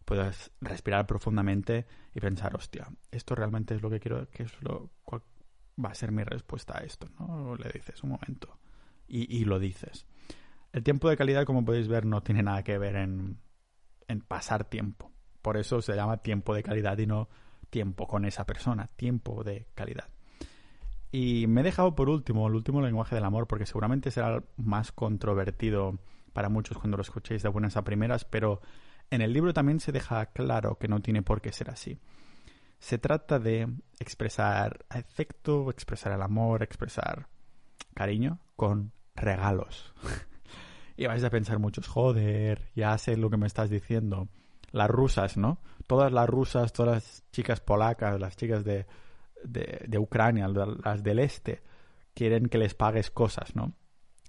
puedas 0.05 0.53
respirar 0.61 1.07
profundamente 1.07 1.87
y 2.15 2.21
pensar, 2.21 2.55
hostia, 2.55 2.89
esto 3.11 3.35
realmente 3.35 3.75
es 3.75 3.83
lo 3.83 3.91
que 3.91 4.01
quiero, 4.01 4.29
que 4.31 4.45
es 4.45 4.63
lo 4.63 4.91
cuál 5.05 5.23
va 5.83 5.91
a 5.91 5.95
ser 5.95 6.13
mi 6.13 6.25
respuesta 6.25 6.79
a 6.79 6.85
esto, 6.85 7.09
¿no? 7.19 7.57
Le 7.57 7.71
dices 7.71 8.03
un 8.03 8.11
momento 8.11 8.59
y, 9.09 9.35
y 9.37 9.45
lo 9.45 9.59
dices. 9.59 10.07
El 10.73 10.83
tiempo 10.83 11.09
de 11.09 11.17
calidad, 11.17 11.45
como 11.45 11.65
podéis 11.65 11.89
ver, 11.89 12.07
no 12.07 12.23
tiene 12.23 12.43
nada 12.43 12.63
que 12.63 12.79
ver 12.79 12.97
en, 12.97 13.39
en 14.09 14.21
pasar 14.21 14.65
tiempo. 14.65 15.11
Por 15.43 15.57
eso 15.57 15.81
se 15.81 15.95
llama 15.95 16.19
tiempo 16.19 16.55
de 16.55 16.63
calidad 16.63 16.99
y 16.99 17.07
no 17.07 17.29
tiempo 17.77 18.07
con 18.07 18.25
esa 18.25 18.47
persona, 18.47 18.89
tiempo 18.97 19.45
de 19.45 19.67
calidad. 19.75 20.09
Y 21.13 21.47
me 21.47 21.61
he 21.61 21.65
dejado 21.65 21.95
por 21.95 22.09
último 22.09 22.49
el 22.49 22.55
último 22.55 22.81
lenguaje 22.81 23.15
del 23.15 23.25
amor 23.27 23.47
porque 23.47 23.67
seguramente 23.67 24.11
será 24.11 24.43
más 24.57 24.93
controvertido 24.93 25.99
para 26.33 26.49
muchos 26.49 26.79
cuando 26.79 26.97
lo 26.97 27.03
escuchéis 27.03 27.43
de 27.43 27.51
buenas 27.51 27.77
a 27.77 27.85
primeras, 27.85 28.25
pero 28.25 28.63
en 29.11 29.21
el 29.21 29.35
libro 29.35 29.53
también 29.53 29.79
se 29.81 29.93
deja 29.93 30.25
claro 30.25 30.79
que 30.79 30.89
no 30.89 31.01
tiene 31.01 31.21
por 31.21 31.43
qué 31.43 31.53
ser 31.53 31.69
así. 31.69 31.99
Se 32.79 32.97
trata 32.97 33.39
de 33.39 33.69
expresar 34.01 34.87
afecto, 34.89 35.71
expresar 35.71 36.13
el 36.13 36.23
amor, 36.23 36.63
expresar 36.63 37.29
cariño 37.93 38.39
con 38.57 38.91
regalos. 39.15 39.93
y 40.97 41.07
vais 41.07 41.25
a 41.25 41.29
pensar 41.29 41.59
muchos, 41.59 41.89
joder, 41.89 42.71
ya 42.75 42.97
sé 42.97 43.19
lo 43.19 43.29
que 43.29 43.37
me 43.37 43.47
estás 43.47 43.69
diciendo. 43.69 44.29
Las 44.73 44.89
rusas, 44.89 45.37
¿no? 45.37 45.59
Todas 45.87 46.13
las 46.13 46.29
rusas, 46.29 46.73
todas 46.73 46.95
las 46.95 47.25
chicas 47.33 47.61
polacas, 47.61 48.21
las 48.21 48.37
chicas 48.37 48.65
de, 48.65 48.87
de, 49.45 49.99
Ucrania, 49.99 50.49
las 50.49 51.03
del 51.03 51.19
este, 51.21 51.63
quieren 52.15 52.47
que 52.47 52.59
les 52.59 52.75
pagues 52.75 53.11
cosas, 53.11 53.55
¿no? 53.55 53.75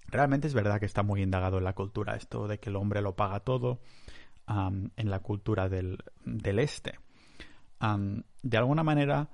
Realmente 0.07 0.47
es 0.47 0.53
verdad 0.53 0.79
que 0.79 0.85
está 0.85 1.03
muy 1.03 1.21
indagado 1.21 1.57
en 1.57 1.63
la 1.63 1.73
cultura 1.73 2.15
esto 2.15 2.47
de 2.47 2.59
que 2.59 2.69
el 2.69 2.75
hombre 2.75 3.01
lo 3.01 3.15
paga 3.15 3.41
todo 3.41 3.81
en 4.47 5.09
la 5.09 5.19
cultura 5.19 5.67
del, 5.67 5.97
del 6.23 6.59
este. 6.59 6.99
de 8.41 8.57
alguna 8.57 8.83
manera 8.83 9.29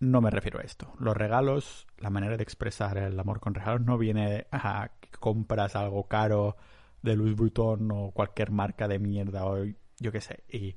no 0.00 0.20
me 0.20 0.30
refiero 0.30 0.58
a 0.58 0.62
esto. 0.62 0.92
Los 0.98 1.16
regalos, 1.16 1.86
la 1.98 2.10
manera 2.10 2.36
de 2.36 2.42
expresar 2.42 2.98
el 2.98 3.18
amor 3.18 3.40
con 3.40 3.54
regalos 3.54 3.80
no 3.82 3.96
viene 3.96 4.46
a 4.50 4.90
que 5.00 5.10
compras 5.18 5.76
algo 5.76 6.06
caro 6.08 6.56
de 7.02 7.16
Louis 7.16 7.34
Vuitton 7.34 7.90
o 7.90 8.10
cualquier 8.10 8.50
marca 8.50 8.88
de 8.88 8.98
mierda 8.98 9.46
o 9.46 9.64
yo 9.98 10.12
qué 10.12 10.20
sé 10.20 10.44
y, 10.48 10.74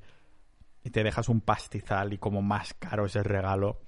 te 0.90 1.02
dejas 1.02 1.28
un 1.28 1.42
pastizal 1.42 2.14
y 2.14 2.18
como 2.18 2.40
más 2.40 2.72
caro 2.72 3.04
es 3.04 3.14
el 3.14 3.24
regalo 3.24 3.78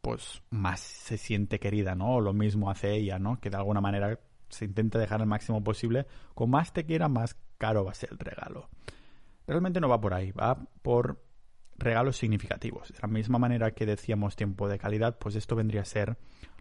pues 0.00 0.42
más 0.50 0.80
se 0.80 1.16
siente 1.16 1.60
querida, 1.60 1.94
¿no? 1.94 2.16
O 2.16 2.20
lo 2.20 2.32
mismo 2.32 2.70
hace 2.70 2.92
ella, 2.92 3.20
¿no? 3.20 3.40
Que 3.40 3.50
de 3.50 3.56
alguna 3.56 3.80
manera 3.80 4.18
se 4.48 4.64
intenta 4.64 4.98
dejar 4.98 5.20
el 5.20 5.26
máximo 5.26 5.62
posible. 5.62 6.06
Con 6.34 6.50
más 6.50 6.72
te 6.72 6.84
quiera, 6.84 7.08
más 7.08 7.36
caro 7.56 7.84
va 7.84 7.92
a 7.92 7.94
ser 7.94 8.10
el 8.10 8.18
regalo. 8.18 8.68
Realmente 9.46 9.80
no 9.80 9.88
va 9.88 10.00
por 10.00 10.14
ahí, 10.14 10.32
va 10.32 10.56
por 10.82 11.22
regalos 11.76 12.16
significativos. 12.16 12.88
De 12.88 12.98
la 13.00 13.08
misma 13.08 13.38
manera 13.38 13.70
que 13.72 13.86
decíamos 13.86 14.36
tiempo 14.36 14.68
de 14.68 14.78
calidad, 14.78 15.18
pues 15.18 15.34
esto 15.36 15.56
vendría 15.56 15.82
a 15.82 15.86
ser 15.86 16.16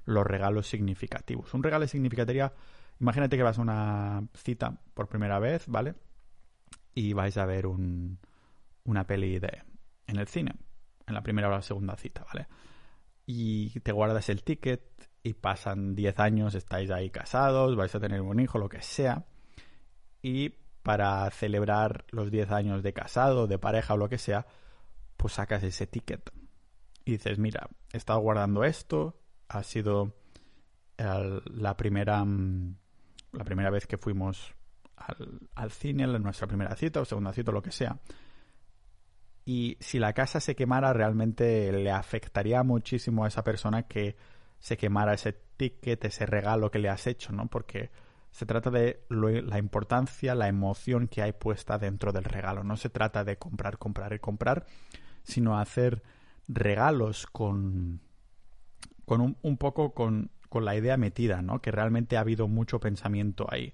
los 0.05 0.25
regalos 0.25 0.67
significativos. 0.67 1.53
Un 1.53 1.63
regalo 1.63 1.87
significativo, 1.87 2.51
imagínate 2.99 3.37
que 3.37 3.43
vas 3.43 3.57
a 3.59 3.61
una 3.61 4.23
cita 4.33 4.79
por 4.93 5.07
primera 5.07 5.39
vez, 5.39 5.67
¿vale? 5.67 5.95
Y 6.93 7.13
vais 7.13 7.37
a 7.37 7.45
ver 7.45 7.67
un, 7.67 8.19
una 8.83 9.05
peli 9.05 9.39
de, 9.39 9.61
en 10.07 10.17
el 10.17 10.27
cine 10.27 10.55
en 11.09 11.15
la 11.15 11.21
primera 11.21 11.47
o 11.47 11.51
la 11.51 11.61
segunda 11.61 11.95
cita, 11.95 12.23
¿vale? 12.31 12.47
Y 13.25 13.79
te 13.81 13.91
guardas 13.91 14.29
el 14.29 14.43
ticket 14.43 14.81
y 15.23 15.33
pasan 15.33 15.95
10 15.95 16.19
años, 16.19 16.55
estáis 16.55 16.89
ahí 16.91 17.09
casados, 17.09 17.75
vais 17.75 17.93
a 17.93 17.99
tener 17.99 18.21
un 18.21 18.39
hijo, 18.39 18.57
lo 18.57 18.69
que 18.69 18.81
sea. 18.81 19.25
Y 20.21 20.49
para 20.83 21.29
celebrar 21.31 22.05
los 22.11 22.31
10 22.31 22.51
años 22.51 22.83
de 22.83 22.93
casado, 22.93 23.47
de 23.47 23.59
pareja 23.59 23.95
o 23.95 23.97
lo 23.97 24.09
que 24.09 24.17
sea, 24.17 24.47
pues 25.17 25.33
sacas 25.33 25.63
ese 25.63 25.85
ticket. 25.85 26.31
Y 27.05 27.13
dices, 27.13 27.37
mira, 27.37 27.69
he 27.91 27.97
estado 27.97 28.19
guardando 28.19 28.63
esto, 28.63 29.19
ha 29.47 29.63
sido 29.63 30.15
la 30.97 31.77
primera 31.77 32.23
mm, 32.23 32.75
la 33.31 33.43
primera 33.43 33.69
vez 33.69 33.87
que 33.87 33.97
fuimos 33.97 34.53
al, 34.99 35.39
al 35.55 35.71
cine, 35.71 36.07
nuestra 36.19 36.47
primera 36.47 36.75
cita 36.75 37.01
o 37.01 37.05
segunda 37.05 37.33
cita 37.33 37.51
o 37.51 37.53
lo 37.53 37.61
que 37.61 37.71
sea 37.71 37.97
y 39.49 39.77
si 39.79 39.97
la 39.97 40.13
casa 40.13 40.39
se 40.39 40.55
quemara 40.55 40.93
realmente 40.93 41.71
le 41.71 41.89
afectaría 41.89 42.61
muchísimo 42.61 43.25
a 43.25 43.29
esa 43.29 43.43
persona 43.43 43.87
que 43.87 44.15
se 44.59 44.77
quemara 44.77 45.15
ese 45.15 45.33
ticket, 45.57 46.05
ese 46.05 46.27
regalo 46.27 46.69
que 46.69 46.77
le 46.77 46.87
has 46.87 47.07
hecho, 47.07 47.31
¿no? 47.31 47.47
Porque 47.47 47.89
se 48.29 48.45
trata 48.45 48.69
de 48.69 49.07
la 49.09 49.57
importancia, 49.57 50.35
la 50.35 50.49
emoción 50.49 51.07
que 51.07 51.23
hay 51.23 51.31
puesta 51.31 51.79
dentro 51.79 52.11
del 52.11 52.25
regalo. 52.25 52.63
No 52.63 52.77
se 52.77 52.91
trata 52.91 53.23
de 53.23 53.37
comprar, 53.39 53.79
comprar 53.79 54.13
y 54.13 54.19
comprar, 54.19 54.67
sino 55.23 55.57
hacer 55.57 56.03
regalos 56.47 57.25
con, 57.25 58.01
con 59.05 59.19
un, 59.19 59.37
un 59.41 59.57
poco 59.57 59.95
con, 59.95 60.29
con 60.49 60.63
la 60.63 60.75
idea 60.75 60.95
metida, 60.95 61.41
¿no? 61.41 61.59
Que 61.59 61.71
realmente 61.71 62.17
ha 62.17 62.19
habido 62.19 62.47
mucho 62.47 62.79
pensamiento 62.79 63.47
ahí 63.49 63.73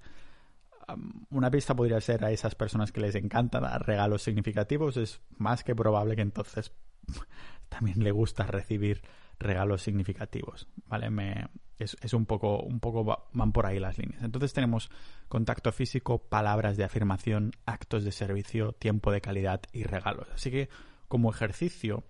una 1.29 1.51
pista 1.51 1.75
podría 1.75 1.99
ser 2.01 2.23
a 2.25 2.31
esas 2.31 2.55
personas 2.55 2.91
que 2.91 3.01
les 3.01 3.15
encanta 3.15 3.59
dar 3.59 3.85
regalos 3.85 4.23
significativos, 4.23 4.97
es 4.97 5.21
más 5.37 5.63
que 5.63 5.75
probable 5.75 6.15
que 6.15 6.21
entonces 6.21 6.71
también 7.69 8.03
le 8.03 8.11
gusta 8.11 8.45
recibir 8.45 9.01
regalos 9.39 9.81
significativos, 9.81 10.67
¿vale? 10.87 11.09
Me, 11.09 11.49
es, 11.77 11.97
es, 12.01 12.13
un 12.13 12.25
poco, 12.25 12.61
un 12.61 12.79
poco 12.79 13.27
van 13.33 13.51
por 13.51 13.65
ahí 13.65 13.79
las 13.79 13.97
líneas. 13.97 14.23
Entonces 14.23 14.53
tenemos 14.53 14.89
contacto 15.27 15.71
físico, 15.71 16.19
palabras 16.19 16.77
de 16.77 16.85
afirmación, 16.85 17.51
actos 17.65 18.03
de 18.03 18.11
servicio, 18.11 18.71
tiempo 18.73 19.11
de 19.11 19.21
calidad 19.21 19.61
y 19.73 19.83
regalos. 19.83 20.27
Así 20.33 20.51
que 20.51 20.69
como 21.07 21.29
ejercicio, 21.29 22.03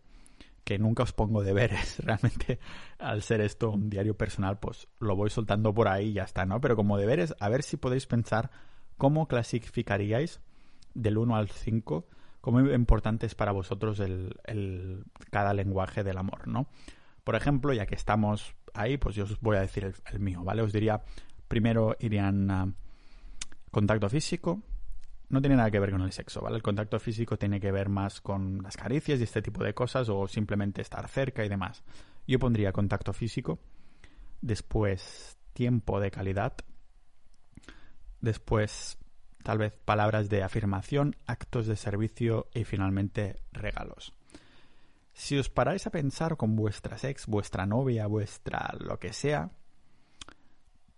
que 0.66 0.80
nunca 0.80 1.04
os 1.04 1.14
pongo 1.14 1.44
deberes, 1.44 2.00
realmente 2.04 2.60
al 3.00 3.22
ser 3.22 3.40
esto 3.40 3.70
un 3.70 3.90
diario 3.90 4.18
personal, 4.18 4.60
pues 4.60 4.90
lo 5.00 5.16
voy 5.16 5.30
soltando 5.30 5.74
por 5.74 5.88
ahí 5.88 6.08
y 6.10 6.14
ya 6.14 6.24
está, 6.24 6.46
¿no? 6.46 6.60
Pero 6.60 6.76
como 6.76 6.98
deberes, 6.98 7.34
a 7.40 7.48
ver 7.48 7.64
si 7.64 7.78
podéis 7.78 8.08
pensar 8.08 8.52
cómo 8.98 9.28
clasificaríais 9.28 10.42
del 10.94 11.18
1 11.18 11.36
al 11.36 11.50
5, 11.50 12.08
cómo 12.42 12.60
importante 12.62 13.28
es 13.28 13.36
para 13.36 13.52
vosotros 13.52 14.00
el, 14.00 14.36
el, 14.46 15.06
cada 15.30 15.54
lenguaje 15.54 16.04
del 16.04 16.18
amor, 16.18 16.48
¿no? 16.48 16.68
Por 17.24 17.36
ejemplo, 17.36 17.72
ya 17.74 17.86
que 17.86 17.96
estamos 17.96 18.56
ahí, 18.74 18.98
pues 18.98 19.16
yo 19.16 19.24
os 19.24 19.40
voy 19.40 19.58
a 19.58 19.62
decir 19.62 19.94
el, 20.12 20.20
mío, 20.20 20.44
¿vale? 20.44 20.62
Os 20.62 20.74
diría, 20.74 21.04
primero 21.48 21.96
irían 22.00 22.76
contacto 23.72 24.10
físico, 24.10 24.62
no 25.30 25.42
tiene 25.42 25.56
nada 25.56 25.72
que 25.72 25.80
ver 25.80 25.92
con 25.92 26.02
el 26.02 26.12
sexo, 26.12 26.42
¿vale? 26.42 26.58
El 26.58 26.64
contacto 26.64 27.00
físico 27.00 27.38
tiene 27.38 27.60
que 27.60 27.72
ver 27.72 27.90
más 27.90 28.22
con 28.22 28.62
las 28.62 28.78
caricias 28.78 29.20
y 29.20 29.24
este 29.24 29.42
tipo 29.42 29.64
de 29.64 29.74
cosas 29.74 30.10
o 30.10 30.28
simplemente 30.28 30.82
estar 30.82 31.08
cerca 31.08 31.44
y 31.44 31.50
demás. 31.50 31.84
Yo 32.28 32.40
pondría 32.40 32.72
contacto 32.72 33.14
físico, 33.14 33.60
después 34.42 35.38
tiempo 35.54 36.00
de 36.00 36.12
calidad, 36.12 36.54
después 38.22 38.98
tal 39.44 39.58
vez 39.60 39.78
palabras 39.86 40.30
de 40.30 40.44
afirmación, 40.44 41.16
actos 41.28 41.68
de 41.68 41.76
servicio 41.76 42.48
y 42.54 42.64
finalmente 42.64 43.38
regalos. 43.52 44.14
Si 45.14 45.38
os 45.38 45.50
paráis 45.50 45.88
a 45.88 45.92
pensar 45.92 46.36
con 46.36 46.56
vuestra 46.56 46.98
ex, 47.02 47.26
vuestra 47.28 47.66
novia, 47.66 48.06
vuestra 48.08 48.76
lo 48.80 49.00
que 49.00 49.14
sea, 49.14 49.52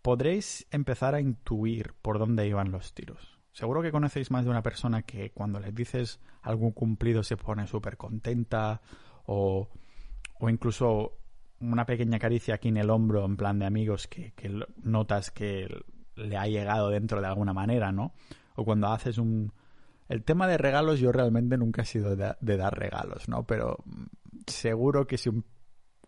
podréis 0.01 0.65
empezar 0.71 1.13
a 1.13 1.21
intuir 1.21 1.93
por 2.01 2.17
dónde 2.17 2.47
iban 2.47 2.71
los 2.71 2.93
tiros. 2.93 3.36
Seguro 3.57 3.81
que 3.81 3.91
conocéis 3.91 4.29
más 4.29 4.45
de 4.45 4.51
una 4.51 4.61
persona 4.61 5.01
que 5.01 5.31
cuando 5.31 5.59
le 5.59 5.71
dices 5.71 6.19
algún 6.43 6.73
cumplido 6.73 7.23
se 7.23 7.37
pone 7.37 7.65
súper 7.65 7.97
contenta 7.97 8.81
o, 9.25 9.67
o, 10.39 10.49
incluso 10.51 11.17
una 11.59 11.83
pequeña 11.83 12.19
caricia 12.19 12.53
aquí 12.53 12.67
en 12.67 12.77
el 12.77 12.91
hombro 12.91 13.25
en 13.25 13.35
plan 13.35 13.57
de 13.57 13.65
amigos 13.65 14.05
que, 14.05 14.33
que 14.33 14.55
notas 14.83 15.31
que 15.31 15.67
le 16.13 16.37
ha 16.37 16.45
llegado 16.45 16.89
dentro 16.89 17.19
de 17.19 17.25
alguna 17.25 17.51
manera, 17.51 17.91
¿no? 17.91 18.13
O 18.57 18.63
cuando 18.63 18.89
haces 18.89 19.17
un, 19.17 19.51
el 20.07 20.23
tema 20.23 20.47
de 20.47 20.59
regalos 20.59 20.99
yo 20.99 21.11
realmente 21.11 21.57
nunca 21.57 21.81
he 21.81 21.85
sido 21.85 22.15
de, 22.15 22.35
dar 22.39 22.77
regalos, 22.77 23.27
¿no? 23.27 23.47
Pero 23.47 23.83
seguro 24.45 25.07
que 25.07 25.17
si 25.17 25.31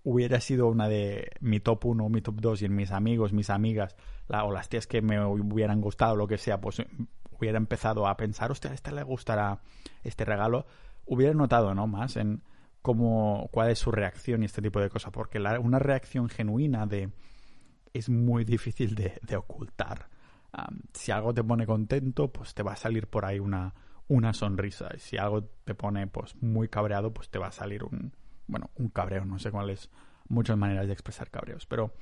hubiera 0.04 0.40
sido 0.40 0.68
una 0.68 0.88
de 0.88 1.32
mi 1.40 1.60
top 1.60 1.84
1 1.86 2.06
o 2.06 2.10
mi 2.10 2.22
top 2.22 2.36
2 2.42 2.62
y 2.62 2.66
en 2.66 2.76
mis 2.76 2.92
amigos, 2.92 3.34
mis 3.34 3.50
amigas, 3.50 3.96
o 4.28 4.52
las 4.52 4.70
tías 4.70 4.86
que 4.86 5.02
me 5.02 5.20
hubieran 5.26 5.82
gustado, 5.82 6.16
lo 6.16 6.28
que 6.28 6.38
sea, 6.38 6.62
pues 6.62 6.84
hubiera 7.40 7.58
empezado 7.58 8.08
a 8.08 8.18
pensar, 8.18 8.52
hostia, 8.52 8.72
a 8.72 8.74
esta 8.74 8.92
le 8.92 9.04
gustará 9.04 9.62
este 10.04 10.26
regalo, 10.26 10.66
hubiera 11.06 11.34
notado, 11.34 11.74
¿no? 11.74 11.88
Más 11.88 12.18
en 12.18 12.44
cómo, 12.82 13.50
cuál 13.52 13.70
es 13.70 13.80
su 13.80 13.92
reacción 13.92 14.44
y 14.44 14.46
este 14.46 14.62
tipo 14.62 14.80
de 14.80 14.90
cosas, 14.90 15.12
porque 15.12 15.40
una 15.40 15.80
reacción 15.80 16.30
genuina 16.30 16.86
de 16.86 17.12
es 17.94 18.10
muy 18.10 18.46
difícil 18.46 18.96
de, 18.96 19.36
ocultar. 19.36 20.10
si 20.94 21.12
algo 21.12 21.34
te 21.34 21.44
pone 21.44 21.66
contento, 21.66 22.32
pues 22.32 22.54
te 22.54 22.64
va 22.64 22.74
a 22.74 22.78
salir 22.78 23.08
por 23.08 23.26
ahí 23.26 23.40
una, 23.40 23.74
una 24.08 24.34
sonrisa. 24.34 24.90
Y 24.96 25.00
si 25.00 25.18
algo 25.18 25.44
te 25.44 25.76
pone 25.76 26.08
pues 26.08 26.36
muy 26.42 26.68
cabreado, 26.68 27.14
pues 27.14 27.30
te 27.30 27.40
va 27.40 27.48
a 27.48 27.52
salir 27.52 27.84
un, 27.84 28.14
bueno, 28.48 28.70
un 28.76 28.90
cabreo, 28.90 29.26
no 29.26 29.40
sé 29.40 29.52
cuáles, 29.52 29.90
muchas 30.28 30.58
maneras 30.58 30.88
de 30.88 30.94
expresar 30.94 31.30
cabreos, 31.30 31.66
pero 31.66 31.94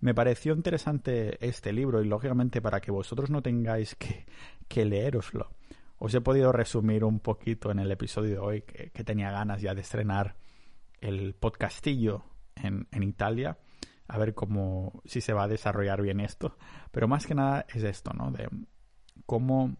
me 0.00 0.14
pareció 0.14 0.54
interesante 0.54 1.44
este 1.46 1.72
libro 1.72 2.02
y 2.02 2.06
lógicamente 2.06 2.60
para 2.60 2.80
que 2.80 2.90
vosotros 2.90 3.30
no 3.30 3.42
tengáis 3.42 3.94
que, 3.94 4.26
que 4.68 4.84
leeroslo, 4.84 5.50
os 5.98 6.14
he 6.14 6.20
podido 6.20 6.52
resumir 6.52 7.04
un 7.04 7.20
poquito 7.20 7.70
en 7.70 7.78
el 7.78 7.90
episodio 7.90 8.30
de 8.30 8.38
hoy 8.38 8.62
que, 8.62 9.04
tenía 9.04 9.30
ganas 9.30 9.60
ya 9.60 9.74
de 9.74 9.82
estrenar 9.82 10.36
el 11.00 11.34
podcastillo 11.34 12.24
en, 12.56 12.88
en 12.90 13.02
Italia, 13.02 13.58
a 14.08 14.18
ver 14.18 14.34
cómo, 14.34 15.02
si 15.04 15.20
se 15.20 15.32
va 15.32 15.44
a 15.44 15.48
desarrollar 15.48 16.02
bien 16.02 16.20
esto, 16.20 16.56
pero 16.90 17.06
más 17.06 17.26
que 17.26 17.34
nada 17.34 17.66
es 17.68 17.84
esto, 17.84 18.12
¿no? 18.12 18.30
De 18.30 18.48
cómo 19.26 19.76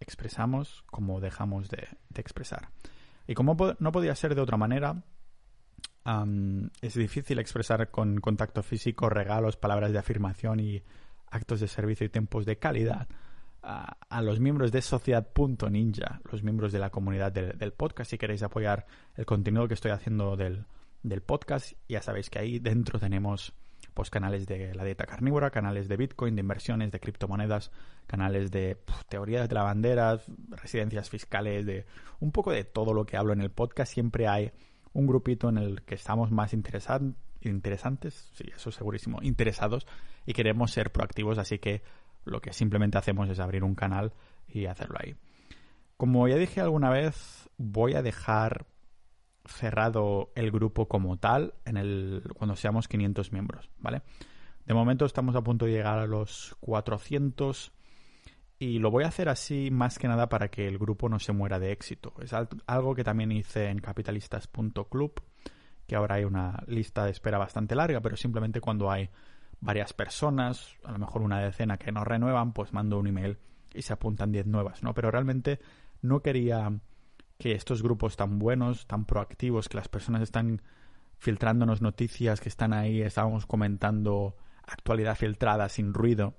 expresamos 0.00 0.84
como 0.86 1.20
dejamos 1.20 1.68
de, 1.68 1.88
expresar. 2.14 2.70
Y 3.26 3.34
como 3.34 3.56
no 3.78 3.92
podía 3.92 4.14
ser 4.14 4.34
de 4.34 4.40
otra 4.40 4.56
manera, 4.56 5.02
es 6.80 6.94
difícil 6.94 7.38
expresar 7.38 7.90
con 7.90 8.20
contacto 8.20 8.62
físico, 8.62 9.08
regalos, 9.08 9.56
palabras 9.56 9.92
de 9.92 9.98
afirmación 9.98 10.60
y 10.60 10.82
actos 11.28 11.60
de 11.60 11.68
servicio 11.68 12.06
y 12.06 12.10
tiempos 12.10 12.46
de 12.46 12.58
calidad 12.58 13.08
a, 13.62 14.22
los 14.22 14.38
miembros 14.38 14.70
de 14.70 14.80
Sociedad.ninja, 14.80 16.20
los 16.30 16.42
miembros 16.42 16.72
de 16.72 16.78
la 16.78 16.90
comunidad 16.90 17.32
del, 17.32 17.72
podcast. 17.72 18.10
Si 18.10 18.18
queréis 18.18 18.42
apoyar 18.42 18.86
el 19.16 19.26
contenido 19.26 19.66
que 19.66 19.74
estoy 19.74 19.90
haciendo 19.90 20.36
del, 20.36 20.64
del 21.02 21.20
podcast, 21.20 21.72
ya 21.88 22.00
sabéis 22.00 22.30
que 22.30 22.38
ahí 22.38 22.58
dentro 22.60 23.00
tenemos 23.00 23.52
pues 23.92 24.10
canales 24.10 24.46
de 24.46 24.74
la 24.74 24.84
dieta 24.84 25.06
carnívora, 25.06 25.50
canales 25.50 25.88
de 25.88 25.96
Bitcoin, 25.96 26.36
de 26.36 26.40
inversiones, 26.40 26.92
de 26.92 27.00
criptomonedas, 27.00 27.72
canales 28.06 28.50
de 28.50 28.76
teorías 29.08 29.48
de 29.48 29.54
la 29.54 29.62
bandera, 29.62 30.20
residencias 30.50 31.08
fiscales, 31.08 31.64
de 31.64 31.86
un 32.20 32.30
poco 32.30 32.52
de 32.52 32.64
todo 32.64 32.92
lo 32.92 33.06
que 33.06 33.16
hablo 33.16 33.32
en 33.32 33.40
el 33.40 33.50
podcast. 33.50 33.92
Siempre 33.92 34.28
hay 34.28 34.52
un 34.96 35.06
grupito 35.06 35.50
en 35.50 35.58
el 35.58 35.82
que 35.82 35.94
estamos 35.94 36.30
más 36.30 36.54
interesantes, 36.54 38.30
sí, 38.32 38.44
eso 38.54 38.70
segurísimo, 38.72 39.18
interesados 39.20 39.86
y 40.24 40.32
queremos 40.32 40.70
ser 40.70 40.90
proactivos, 40.90 41.36
así 41.36 41.58
que 41.58 41.82
lo 42.24 42.40
que 42.40 42.54
simplemente 42.54 42.96
hacemos 42.96 43.28
es 43.28 43.38
abrir 43.38 43.62
un 43.62 43.74
canal 43.74 44.14
y 44.48 44.64
hacerlo 44.64 44.96
ahí. 44.98 45.14
Como 45.98 46.26
ya 46.28 46.36
dije 46.36 46.62
alguna 46.62 46.88
vez, 46.88 47.50
voy 47.58 47.92
a 47.92 48.00
dejar 48.00 48.64
cerrado 49.44 50.32
el 50.34 50.50
grupo 50.50 50.88
como 50.88 51.18
tal 51.18 51.52
en 51.66 51.76
el 51.76 52.22
cuando 52.34 52.56
seamos 52.56 52.88
500 52.88 53.32
miembros, 53.32 53.70
¿vale? 53.78 54.00
De 54.64 54.72
momento 54.72 55.04
estamos 55.04 55.36
a 55.36 55.42
punto 55.42 55.66
de 55.66 55.72
llegar 55.72 55.98
a 55.98 56.06
los 56.06 56.56
400 56.60 57.70
y 58.58 58.78
lo 58.78 58.90
voy 58.90 59.04
a 59.04 59.08
hacer 59.08 59.28
así 59.28 59.70
más 59.70 59.98
que 59.98 60.08
nada 60.08 60.28
para 60.28 60.48
que 60.48 60.66
el 60.66 60.78
grupo 60.78 61.08
no 61.08 61.18
se 61.18 61.32
muera 61.32 61.58
de 61.58 61.72
éxito. 61.72 62.14
Es 62.22 62.32
algo 62.32 62.94
que 62.94 63.04
también 63.04 63.32
hice 63.32 63.68
en 63.68 63.78
capitalistas.club, 63.78 65.20
que 65.86 65.96
ahora 65.96 66.16
hay 66.16 66.24
una 66.24 66.62
lista 66.66 67.04
de 67.04 67.10
espera 67.10 67.38
bastante 67.38 67.74
larga, 67.74 68.00
pero 68.00 68.16
simplemente 68.16 68.60
cuando 68.60 68.90
hay 68.90 69.10
varias 69.60 69.92
personas, 69.92 70.74
a 70.84 70.92
lo 70.92 70.98
mejor 70.98 71.22
una 71.22 71.40
decena 71.40 71.76
que 71.76 71.92
no 71.92 72.04
renuevan, 72.04 72.52
pues 72.52 72.72
mando 72.72 72.98
un 72.98 73.06
email 73.06 73.38
y 73.74 73.82
se 73.82 73.92
apuntan 73.92 74.32
10 74.32 74.46
nuevas, 74.46 74.82
¿no? 74.82 74.94
Pero 74.94 75.10
realmente 75.10 75.60
no 76.00 76.20
quería 76.20 76.72
que 77.38 77.52
estos 77.52 77.82
grupos 77.82 78.16
tan 78.16 78.38
buenos, 78.38 78.86
tan 78.86 79.04
proactivos, 79.04 79.68
que 79.68 79.76
las 79.76 79.88
personas 79.88 80.22
están 80.22 80.62
filtrándonos 81.18 81.82
noticias, 81.82 82.40
que 82.40 82.48
están 82.48 82.72
ahí, 82.72 83.02
estábamos 83.02 83.44
comentando 83.46 84.36
actualidad 84.66 85.14
filtrada 85.14 85.68
sin 85.68 85.92
ruido 85.92 86.34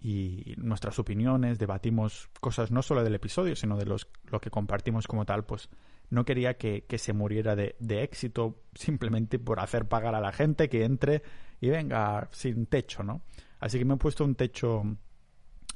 y 0.00 0.54
nuestras 0.58 0.98
opiniones, 0.98 1.58
debatimos 1.58 2.28
cosas 2.40 2.70
no 2.70 2.82
solo 2.82 3.02
del 3.02 3.14
episodio, 3.14 3.56
sino 3.56 3.76
de 3.76 3.86
los, 3.86 4.08
lo 4.26 4.40
que 4.40 4.50
compartimos 4.50 5.06
como 5.06 5.24
tal, 5.24 5.44
pues 5.44 5.68
no 6.10 6.24
quería 6.24 6.56
que, 6.56 6.84
se 6.96 7.12
muriera 7.12 7.56
de, 7.56 7.76
de, 7.80 8.02
éxito 8.02 8.62
simplemente 8.74 9.38
por 9.38 9.60
hacer 9.60 9.86
pagar 9.86 10.14
a 10.14 10.20
la 10.20 10.32
gente 10.32 10.68
que 10.68 10.84
entre 10.84 11.22
y 11.60 11.68
venga 11.68 12.28
sin 12.30 12.66
techo, 12.66 13.02
¿no? 13.02 13.22
Así 13.60 13.78
que 13.78 13.84
me 13.84 13.94
he 13.94 13.98
puesto 13.98 14.24
un 14.24 14.36
techo 14.36 14.84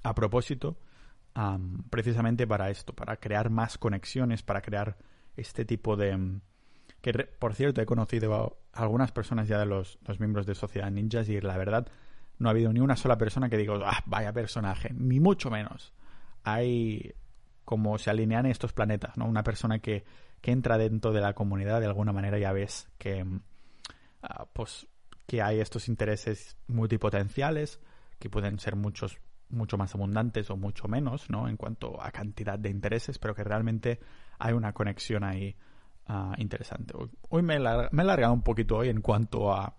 a 0.02 0.14
propósito 0.14 0.76
precisamente 1.90 2.46
para 2.46 2.70
esto, 2.70 2.92
para 2.92 3.16
crear 3.16 3.50
más 3.50 3.78
conexiones, 3.78 4.42
para 4.42 4.60
crear 4.60 4.98
este 5.36 5.64
tipo 5.64 5.96
de... 5.96 6.40
que 7.00 7.12
por 7.12 7.54
cierto 7.54 7.80
he 7.80 7.86
conocido 7.86 8.58
a 8.72 8.82
algunas 8.82 9.12
personas 9.12 9.48
ya 9.48 9.58
de 9.58 9.66
los, 9.66 9.98
los 10.06 10.20
miembros 10.20 10.46
de 10.46 10.54
Sociedad 10.54 10.90
Ninjas 10.90 11.28
y 11.28 11.40
la 11.40 11.56
verdad 11.56 11.88
no 12.42 12.48
ha 12.48 12.52
habido 12.52 12.72
ni 12.72 12.80
una 12.80 12.96
sola 12.96 13.16
persona 13.16 13.48
que 13.48 13.56
diga, 13.56 13.74
ah, 13.84 14.02
vaya 14.06 14.32
personaje, 14.32 14.90
ni 14.92 15.20
mucho 15.20 15.50
menos. 15.50 15.94
Hay 16.44 17.14
como 17.64 17.96
se 17.98 18.10
alinean 18.10 18.46
estos 18.46 18.72
planetas, 18.72 19.16
¿no? 19.16 19.26
Una 19.26 19.44
persona 19.44 19.78
que, 19.78 20.04
que 20.40 20.50
entra 20.50 20.76
dentro 20.76 21.12
de 21.12 21.20
la 21.20 21.34
comunidad 21.34 21.80
de 21.80 21.86
alguna 21.86 22.12
manera 22.12 22.38
ya 22.38 22.52
ves 22.52 22.90
que 22.98 23.24
ah, 24.22 24.46
pues 24.52 24.88
que 25.26 25.40
hay 25.40 25.60
estos 25.60 25.88
intereses 25.88 26.58
multipotenciales 26.66 27.80
que 28.18 28.28
pueden 28.28 28.58
ser 28.58 28.76
muchos 28.76 29.18
mucho 29.48 29.76
más 29.76 29.94
abundantes 29.94 30.50
o 30.50 30.56
mucho 30.56 30.88
menos, 30.88 31.30
¿no? 31.30 31.48
En 31.48 31.56
cuanto 31.56 32.02
a 32.02 32.10
cantidad 32.10 32.58
de 32.58 32.70
intereses, 32.70 33.18
pero 33.18 33.34
que 33.34 33.44
realmente 33.44 34.00
hay 34.38 34.54
una 34.54 34.72
conexión 34.72 35.24
ahí 35.24 35.54
ah, 36.06 36.34
interesante. 36.38 36.94
Hoy 37.28 37.42
me, 37.42 37.56
he 37.56 37.60
largado 37.60 38.32
un 38.32 38.42
poquito 38.42 38.78
hoy 38.78 38.88
en 38.88 39.02
cuanto 39.02 39.52
a, 39.52 39.76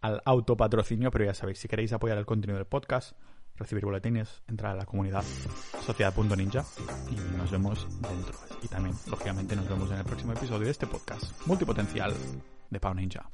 al 0.00 0.22
autopatrocinio, 0.24 1.10
pero 1.10 1.24
ya 1.24 1.34
sabéis, 1.34 1.58
si 1.58 1.68
queréis 1.68 1.92
apoyar 1.92 2.18
el 2.18 2.26
contenido 2.26 2.58
del 2.58 2.66
podcast, 2.66 3.12
recibir 3.56 3.84
boletines, 3.84 4.42
entrar 4.48 4.72
a 4.72 4.76
la 4.76 4.86
comunidad 4.86 5.22
sociedad.ninja 5.84 6.64
y 7.10 7.36
nos 7.36 7.50
vemos 7.50 7.86
dentro. 8.00 8.38
Y 8.62 8.68
también, 8.68 8.96
lógicamente, 9.06 9.54
nos 9.56 9.68
vemos 9.68 9.90
en 9.90 9.98
el 9.98 10.04
próximo 10.04 10.32
episodio 10.32 10.64
de 10.64 10.70
este 10.70 10.86
podcast 10.86 11.46
multipotencial 11.46 12.14
de 12.70 12.80
Pau 12.80 12.94
Ninja. 12.94 13.30